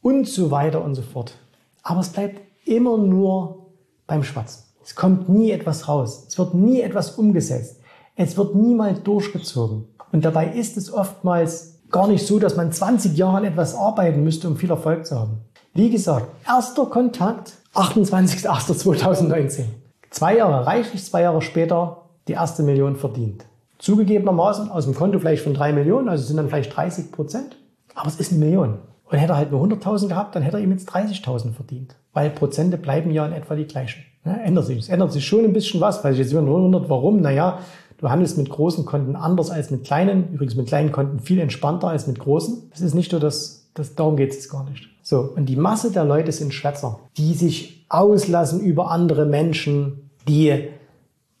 und 0.00 0.28
so 0.28 0.52
weiter 0.52 0.84
und 0.84 0.94
so 0.94 1.02
fort. 1.02 1.34
Aber 1.82 2.00
es 2.00 2.10
bleibt 2.10 2.40
immer 2.64 2.96
nur 2.96 3.66
beim 4.06 4.22
Schwatzen. 4.22 4.64
Es 4.84 4.94
kommt 4.94 5.28
nie 5.28 5.50
etwas 5.50 5.88
raus. 5.88 6.24
Es 6.28 6.38
wird 6.38 6.54
nie 6.54 6.80
etwas 6.80 7.18
umgesetzt. 7.18 7.80
Es 8.14 8.36
wird 8.36 8.54
niemals 8.54 9.02
durchgezogen. 9.02 9.88
Und 10.12 10.24
dabei 10.24 10.52
ist 10.52 10.76
es 10.76 10.92
oftmals 10.92 11.80
gar 11.90 12.06
nicht 12.08 12.26
so, 12.26 12.38
dass 12.38 12.56
man 12.56 12.72
20 12.72 13.16
Jahre 13.16 13.38
an 13.38 13.44
etwas 13.44 13.74
arbeiten 13.74 14.22
müsste, 14.22 14.48
um 14.48 14.56
viel 14.56 14.70
Erfolg 14.70 15.04
zu 15.04 15.18
haben. 15.18 15.40
Wie 15.74 15.90
gesagt, 15.90 16.28
erster 16.46 16.86
Kontakt 16.86 17.52
28.08.2019. 17.74 19.64
Zwei 20.10 20.36
Jahre 20.36 20.66
reichlich, 20.66 21.04
zwei 21.04 21.22
Jahre 21.22 21.42
später 21.42 22.07
die 22.28 22.34
erste 22.34 22.62
Million 22.62 22.96
verdient. 22.96 23.44
Zugegebenermaßen 23.78 24.70
aus 24.70 24.84
dem 24.84 24.94
Konto 24.94 25.18
vielleicht 25.18 25.42
von 25.42 25.54
drei 25.54 25.72
Millionen, 25.72 26.08
also 26.08 26.24
sind 26.24 26.36
dann 26.36 26.48
vielleicht 26.48 26.76
30 26.76 27.12
Prozent. 27.12 27.56
Aber 27.94 28.08
es 28.08 28.20
ist 28.20 28.32
eine 28.32 28.44
Million. 28.44 28.78
Und 29.04 29.18
hätte 29.18 29.32
er 29.32 29.36
halt 29.36 29.50
nur 29.50 29.62
100.000 29.64 30.08
gehabt, 30.08 30.34
dann 30.34 30.42
hätte 30.42 30.58
er 30.58 30.62
ihm 30.62 30.70
jetzt 30.70 30.90
30.000 30.90 31.52
verdient. 31.52 31.96
Weil 32.12 32.30
Prozente 32.30 32.76
bleiben 32.76 33.10
ja 33.10 33.26
in 33.26 33.32
etwa 33.32 33.54
die 33.54 33.66
gleichen. 33.66 34.02
Ja, 34.24 34.34
ändert 34.34 34.66
sich. 34.66 34.78
Es 34.78 34.88
ändert 34.88 35.12
sich 35.12 35.26
schon 35.26 35.44
ein 35.44 35.52
bisschen 35.52 35.80
was, 35.80 36.04
weil 36.04 36.12
sich 36.12 36.20
jetzt 36.20 36.32
jemand 36.32 36.48
wundert, 36.48 36.90
warum. 36.90 37.20
Naja, 37.20 37.58
Du 37.98 38.08
handelst 38.08 38.38
mit 38.38 38.48
großen 38.48 38.86
Konten 38.86 39.16
anders 39.16 39.50
als 39.50 39.70
mit 39.70 39.84
kleinen. 39.84 40.32
Übrigens 40.32 40.54
mit 40.54 40.68
kleinen 40.68 40.92
Konten 40.92 41.18
viel 41.18 41.40
entspannter 41.40 41.88
als 41.88 42.06
mit 42.06 42.18
großen. 42.20 42.70
Das 42.70 42.80
ist 42.80 42.94
nicht 42.94 43.10
so, 43.10 43.18
dass, 43.18 43.70
das, 43.74 43.96
darum 43.96 44.16
geht 44.16 44.30
es 44.30 44.48
gar 44.48 44.68
nicht. 44.70 44.88
So. 45.02 45.32
Und 45.34 45.46
die 45.46 45.56
Masse 45.56 45.90
der 45.90 46.04
Leute 46.04 46.30
sind 46.30 46.54
Schwätzer, 46.54 47.00
die 47.16 47.34
sich 47.34 47.84
auslassen 47.88 48.60
über 48.60 48.92
andere 48.92 49.26
Menschen, 49.26 50.10
die 50.28 50.68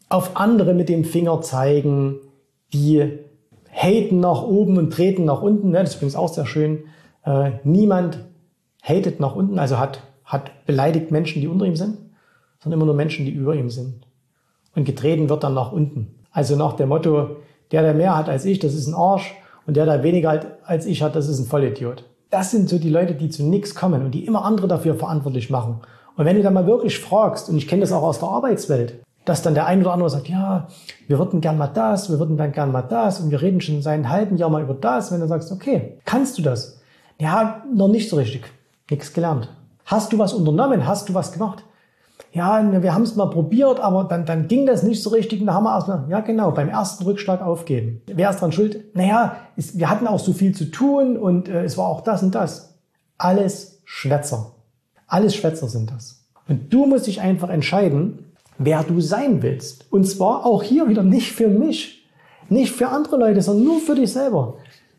auf 0.08 0.36
andere 0.36 0.74
mit 0.74 0.88
dem 0.88 1.04
Finger 1.04 1.40
zeigen, 1.42 2.16
die 2.72 3.18
haten 3.70 4.20
nach 4.20 4.42
oben 4.42 4.78
und 4.78 4.92
treten 4.92 5.24
nach 5.24 5.42
unten. 5.42 5.72
Das 5.72 5.90
ist 5.90 5.96
übrigens 5.96 6.16
auch 6.16 6.32
sehr 6.32 6.46
schön. 6.46 6.84
Äh, 7.24 7.52
niemand 7.64 8.24
hatet 8.82 9.20
nach 9.20 9.34
unten, 9.34 9.58
also 9.58 9.78
hat, 9.78 10.00
hat 10.24 10.66
beleidigt 10.66 11.10
Menschen, 11.10 11.40
die 11.40 11.48
unter 11.48 11.66
ihm 11.66 11.76
sind, 11.76 11.98
sondern 12.60 12.78
immer 12.78 12.86
nur 12.86 12.94
Menschen, 12.94 13.26
die 13.26 13.32
über 13.32 13.54
ihm 13.54 13.70
sind. 13.70 14.06
Und 14.74 14.84
getreten 14.84 15.28
wird 15.28 15.44
dann 15.44 15.54
nach 15.54 15.72
unten. 15.72 16.14
Also 16.30 16.56
nach 16.56 16.74
dem 16.74 16.88
Motto, 16.88 17.36
der, 17.72 17.82
der 17.82 17.94
mehr 17.94 18.16
hat 18.16 18.28
als 18.28 18.44
ich, 18.44 18.58
das 18.58 18.74
ist 18.74 18.86
ein 18.86 18.94
Arsch 18.94 19.34
und 19.66 19.76
der, 19.76 19.84
der 19.84 20.02
weniger 20.02 20.58
als 20.64 20.86
ich 20.86 21.02
hat, 21.02 21.16
das 21.16 21.28
ist 21.28 21.38
ein 21.38 21.46
Vollidiot. 21.46 22.04
Das 22.30 22.50
sind 22.50 22.68
so 22.68 22.78
die 22.78 22.90
Leute, 22.90 23.14
die 23.14 23.30
zu 23.30 23.42
nichts 23.42 23.74
kommen 23.74 24.04
und 24.04 24.12
die 24.12 24.26
immer 24.26 24.44
andere 24.44 24.68
dafür 24.68 24.94
verantwortlich 24.94 25.50
machen. 25.50 25.80
Und 26.16 26.24
wenn 26.24 26.36
du 26.36 26.42
dann 26.42 26.54
mal 26.54 26.66
wirklich 26.66 26.98
fragst, 26.98 27.48
und 27.48 27.56
ich 27.56 27.68
kenne 27.68 27.80
das 27.80 27.92
auch 27.92 28.02
aus 28.02 28.18
der 28.18 28.28
Arbeitswelt, 28.28 29.00
dass 29.28 29.42
dann 29.42 29.54
der 29.54 29.66
ein 29.66 29.80
oder 29.80 29.92
andere 29.92 30.10
sagt, 30.10 30.28
ja, 30.28 30.68
wir 31.06 31.18
würden 31.18 31.40
gern 31.40 31.58
mal 31.58 31.68
das, 31.68 32.10
wir 32.10 32.18
würden 32.18 32.36
dann 32.36 32.52
gern 32.52 32.72
mal 32.72 32.82
das 32.82 33.20
und 33.20 33.30
wir 33.30 33.42
reden 33.42 33.60
schon 33.60 33.82
seit 33.82 33.94
einem 33.94 34.08
halben 34.08 34.36
Jahr 34.36 34.50
mal 34.50 34.62
über 34.62 34.74
das. 34.74 35.12
Wenn 35.12 35.20
du 35.20 35.26
sagst, 35.26 35.52
okay, 35.52 35.98
kannst 36.04 36.38
du 36.38 36.42
das? 36.42 36.80
Ja, 37.18 37.64
noch 37.74 37.88
nicht 37.88 38.08
so 38.08 38.16
richtig. 38.16 38.44
Nichts 38.90 39.12
gelernt. 39.12 39.48
Hast 39.84 40.12
du 40.12 40.18
was 40.18 40.32
unternommen? 40.32 40.86
Hast 40.86 41.08
du 41.08 41.14
was 41.14 41.32
gemacht? 41.32 41.64
ja, 42.32 42.82
wir 42.82 42.94
haben 42.94 43.02
es 43.02 43.16
mal 43.16 43.30
probiert, 43.30 43.80
aber 43.80 44.04
dann, 44.04 44.26
dann 44.26 44.48
ging 44.48 44.66
das 44.66 44.82
nicht 44.82 45.02
so 45.02 45.10
richtig. 45.10 45.40
Und 45.40 45.46
da 45.46 45.54
haben 45.54 45.64
wir 45.64 45.74
erstmal, 45.74 46.04
ja 46.10 46.20
genau, 46.20 46.50
beim 46.50 46.68
ersten 46.68 47.04
Rückschlag 47.04 47.40
aufgeben. 47.40 48.02
Wer 48.06 48.30
ist 48.30 48.40
dran 48.40 48.52
schuld? 48.52 48.94
Naja, 48.94 49.36
es, 49.56 49.78
wir 49.78 49.88
hatten 49.88 50.06
auch 50.06 50.18
so 50.18 50.32
viel 50.32 50.54
zu 50.54 50.66
tun 50.66 51.16
und 51.16 51.48
äh, 51.48 51.64
es 51.64 51.78
war 51.78 51.86
auch 51.86 52.02
das 52.02 52.22
und 52.22 52.34
das. 52.34 52.78
Alles 53.16 53.80
Schwätzer. 53.84 54.52
Alles 55.06 55.34
Schwätzer 55.34 55.68
sind 55.68 55.90
das. 55.90 56.24
Und 56.46 56.72
du 56.72 56.86
musst 56.86 57.06
dich 57.06 57.20
einfach 57.20 57.48
entscheiden, 57.48 58.27
wer 58.58 58.82
du 58.82 59.00
sein 59.00 59.42
willst. 59.42 59.86
Und 59.90 60.04
zwar 60.04 60.44
auch 60.44 60.62
hier 60.62 60.88
wieder 60.88 61.02
nicht 61.02 61.32
für 61.32 61.48
mich, 61.48 62.08
nicht 62.48 62.72
für 62.72 62.88
andere 62.88 63.16
Leute, 63.16 63.40
sondern 63.42 63.64
nur 63.64 63.80
für 63.80 63.94
dich 63.94 64.12
selber. 64.12 64.56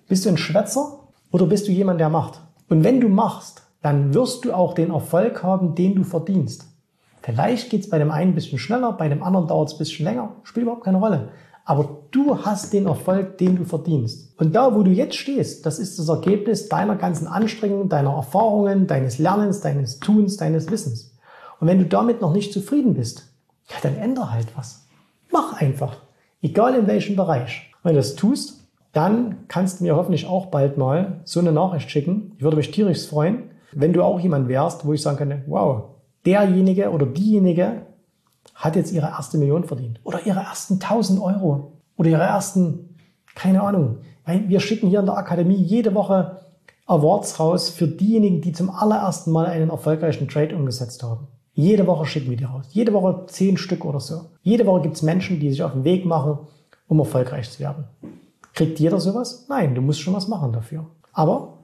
Bist 0.08 0.26
du 0.26 0.30
ein 0.30 0.38
Schwätzer 0.38 1.00
oder 1.32 1.46
bist 1.46 1.68
du 1.68 1.72
jemand, 1.72 2.00
der 2.00 2.10
macht? 2.10 2.42
Und 2.70 2.84
wenn 2.84 3.02
du 3.02 3.10
machst, 3.10 3.64
dann 3.82 4.14
wirst 4.14 4.46
du 4.46 4.54
auch 4.54 4.74
den 4.74 4.92
Erfolg 4.92 5.44
haben, 5.44 5.76
den 5.76 5.96
du 5.96 6.04
verdienst. 6.04 6.66
Vielleicht 7.22 7.70
geht 7.70 7.82
es 7.82 7.90
bei 7.90 8.00
dem 8.00 8.12
einen 8.12 8.32
ein 8.32 8.36
bisschen 8.36 8.60
schneller, 8.60 8.94
bei 8.94 9.10
dem 9.10 9.24
anderen 9.24 9.48
dauert 9.48 9.70
es 9.70 9.76
ein 9.76 9.80
bisschen 9.80 10.06
länger, 10.06 10.36
spielt 10.44 10.64
überhaupt 10.64 10.86
keine 10.86 11.00
Rolle. 11.00 11.30
Aber 11.66 12.00
du 12.12 12.44
hast 12.44 12.74
den 12.74 12.88
Erfolg, 12.88 13.38
den 13.38 13.56
du 13.56 13.64
verdienst. 13.64 14.34
Und 14.40 14.56
da, 14.56 14.74
wo 14.74 14.82
du 14.82 14.90
jetzt 14.90 15.16
stehst, 15.16 15.66
das 15.66 15.78
ist 15.78 16.00
das 16.00 16.10
Ergebnis 16.10 16.70
deiner 16.70 16.96
ganzen 16.96 17.28
Anstrengungen, 17.28 17.90
deiner 17.90 18.14
Erfahrungen, 18.14 18.88
deines 18.88 19.20
Lernens, 19.20 19.62
deines 19.62 20.00
Tuns, 20.00 20.38
deines 20.38 20.72
Wissens. 20.72 21.16
Und 21.60 21.68
wenn 21.68 21.78
du 21.78 21.86
damit 21.86 22.22
noch 22.22 22.34
nicht 22.34 22.54
zufrieden 22.54 22.96
bist, 22.96 23.29
ja, 23.70 23.78
dann 23.82 23.96
ändere 23.96 24.32
halt 24.32 24.48
was. 24.56 24.88
Mach 25.32 25.54
einfach. 25.60 25.98
Egal 26.42 26.76
in 26.76 26.88
welchem 26.88 27.16
Bereich. 27.16 27.72
Wenn 27.84 27.94
du 27.94 28.00
das 28.00 28.16
tust, 28.16 28.68
dann 28.92 29.48
kannst 29.48 29.80
du 29.80 29.84
mir 29.84 29.96
hoffentlich 29.96 30.26
auch 30.26 30.48
bald 30.48 30.78
mal 30.78 31.22
so 31.24 31.40
eine 31.40 31.52
Nachricht 31.52 31.92
schicken. 31.92 32.34
Ich 32.38 32.44
würde 32.44 32.58
mich 32.58 32.72
tierisch 32.72 33.08
freuen, 33.08 33.52
wenn 33.72 33.94
du 33.94 34.04
auch 34.04 34.20
jemand 34.20 34.48
wärst, 34.48 34.86
wo 34.86 34.94
ich 34.94 35.02
sagen 35.02 35.18
könnte, 35.18 35.44
wow, 35.48 35.90
derjenige 36.26 36.90
oder 36.90 37.06
diejenige 37.06 37.84
hat 38.56 38.76
jetzt 38.76 38.92
ihre 38.92 39.08
erste 39.08 39.38
Million 39.38 39.64
verdient 39.64 40.00
oder 40.04 40.26
ihre 40.26 40.40
ersten 40.40 40.76
1000 40.76 41.22
Euro 41.22 41.74
oder 41.98 42.10
ihre 42.10 42.24
ersten, 42.24 42.98
keine 43.36 43.62
Ahnung. 43.62 44.00
Wir 44.26 44.60
schicken 44.60 44.90
hier 44.90 45.00
in 45.00 45.06
der 45.06 45.18
Akademie 45.18 45.56
jede 45.56 45.94
Woche 45.94 46.40
Awards 46.86 47.40
raus 47.40 47.70
für 47.70 47.88
diejenigen, 47.88 48.42
die 48.42 48.52
zum 48.52 48.70
allerersten 48.70 49.32
Mal 49.32 49.46
einen 49.46 49.70
erfolgreichen 49.70 50.28
Trade 50.28 50.56
umgesetzt 50.56 51.04
haben. 51.04 51.28
Jede 51.60 51.86
Woche 51.88 52.06
schicken 52.06 52.30
wir 52.30 52.38
die 52.38 52.46
raus. 52.46 52.68
Jede 52.70 52.94
Woche 52.94 53.26
zehn 53.28 53.58
Stück 53.58 53.84
oder 53.84 54.00
so. 54.00 54.30
Jede 54.44 54.66
Woche 54.66 54.84
gibt 54.84 54.96
es 54.96 55.02
Menschen, 55.02 55.42
die 55.42 55.50
sich 55.50 55.62
auf 55.62 55.74
den 55.74 55.84
Weg 55.84 56.06
machen, 56.06 56.48
um 56.88 57.00
erfolgreich 57.00 57.52
zu 57.52 57.60
werden. 57.60 57.84
Kriegt 58.54 58.80
jeder 58.80 59.02
sowas? 59.02 59.46
Nein, 59.50 59.76
du 59.76 59.82
musst 59.82 60.00
schon 60.00 60.14
was 60.14 60.30
machen 60.30 60.54
dafür. 60.54 60.90
Aber 61.12 61.58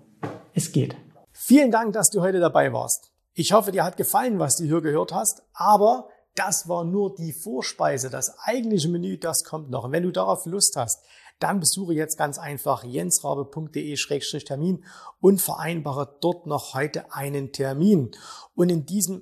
es 0.53 0.73
geht. 0.73 0.97
Vielen 1.31 1.71
Dank, 1.71 1.93
dass 1.93 2.09
du 2.09 2.19
heute 2.19 2.41
dabei 2.41 2.73
warst. 2.73 3.13
Ich 3.35 3.53
hoffe, 3.53 3.71
dir 3.71 3.85
hat 3.85 3.95
gefallen, 3.95 4.37
was 4.37 4.57
du 4.57 4.65
hier 4.65 4.81
gehört 4.81 5.13
hast, 5.13 5.43
aber 5.53 6.09
das 6.35 6.67
war 6.67 6.83
nur 6.83 7.15
die 7.15 7.31
Vorspeise. 7.31 8.09
Das 8.09 8.37
eigentliche 8.39 8.89
Menü, 8.89 9.17
das 9.17 9.45
kommt 9.45 9.69
noch. 9.69 9.85
Und 9.85 9.93
wenn 9.93 10.03
du 10.03 10.11
darauf 10.11 10.45
Lust 10.45 10.75
hast, 10.75 11.05
dann 11.39 11.61
besuche 11.61 11.93
jetzt 11.93 12.17
ganz 12.17 12.37
einfach 12.37 12.83
jensrabe.de-termin 12.83 14.83
und 15.21 15.41
vereinbare 15.41 16.17
dort 16.19 16.47
noch 16.47 16.73
heute 16.73 17.13
einen 17.13 17.53
Termin. 17.53 18.11
Und 18.55 18.69
in 18.69 18.85
diesem 18.85 19.21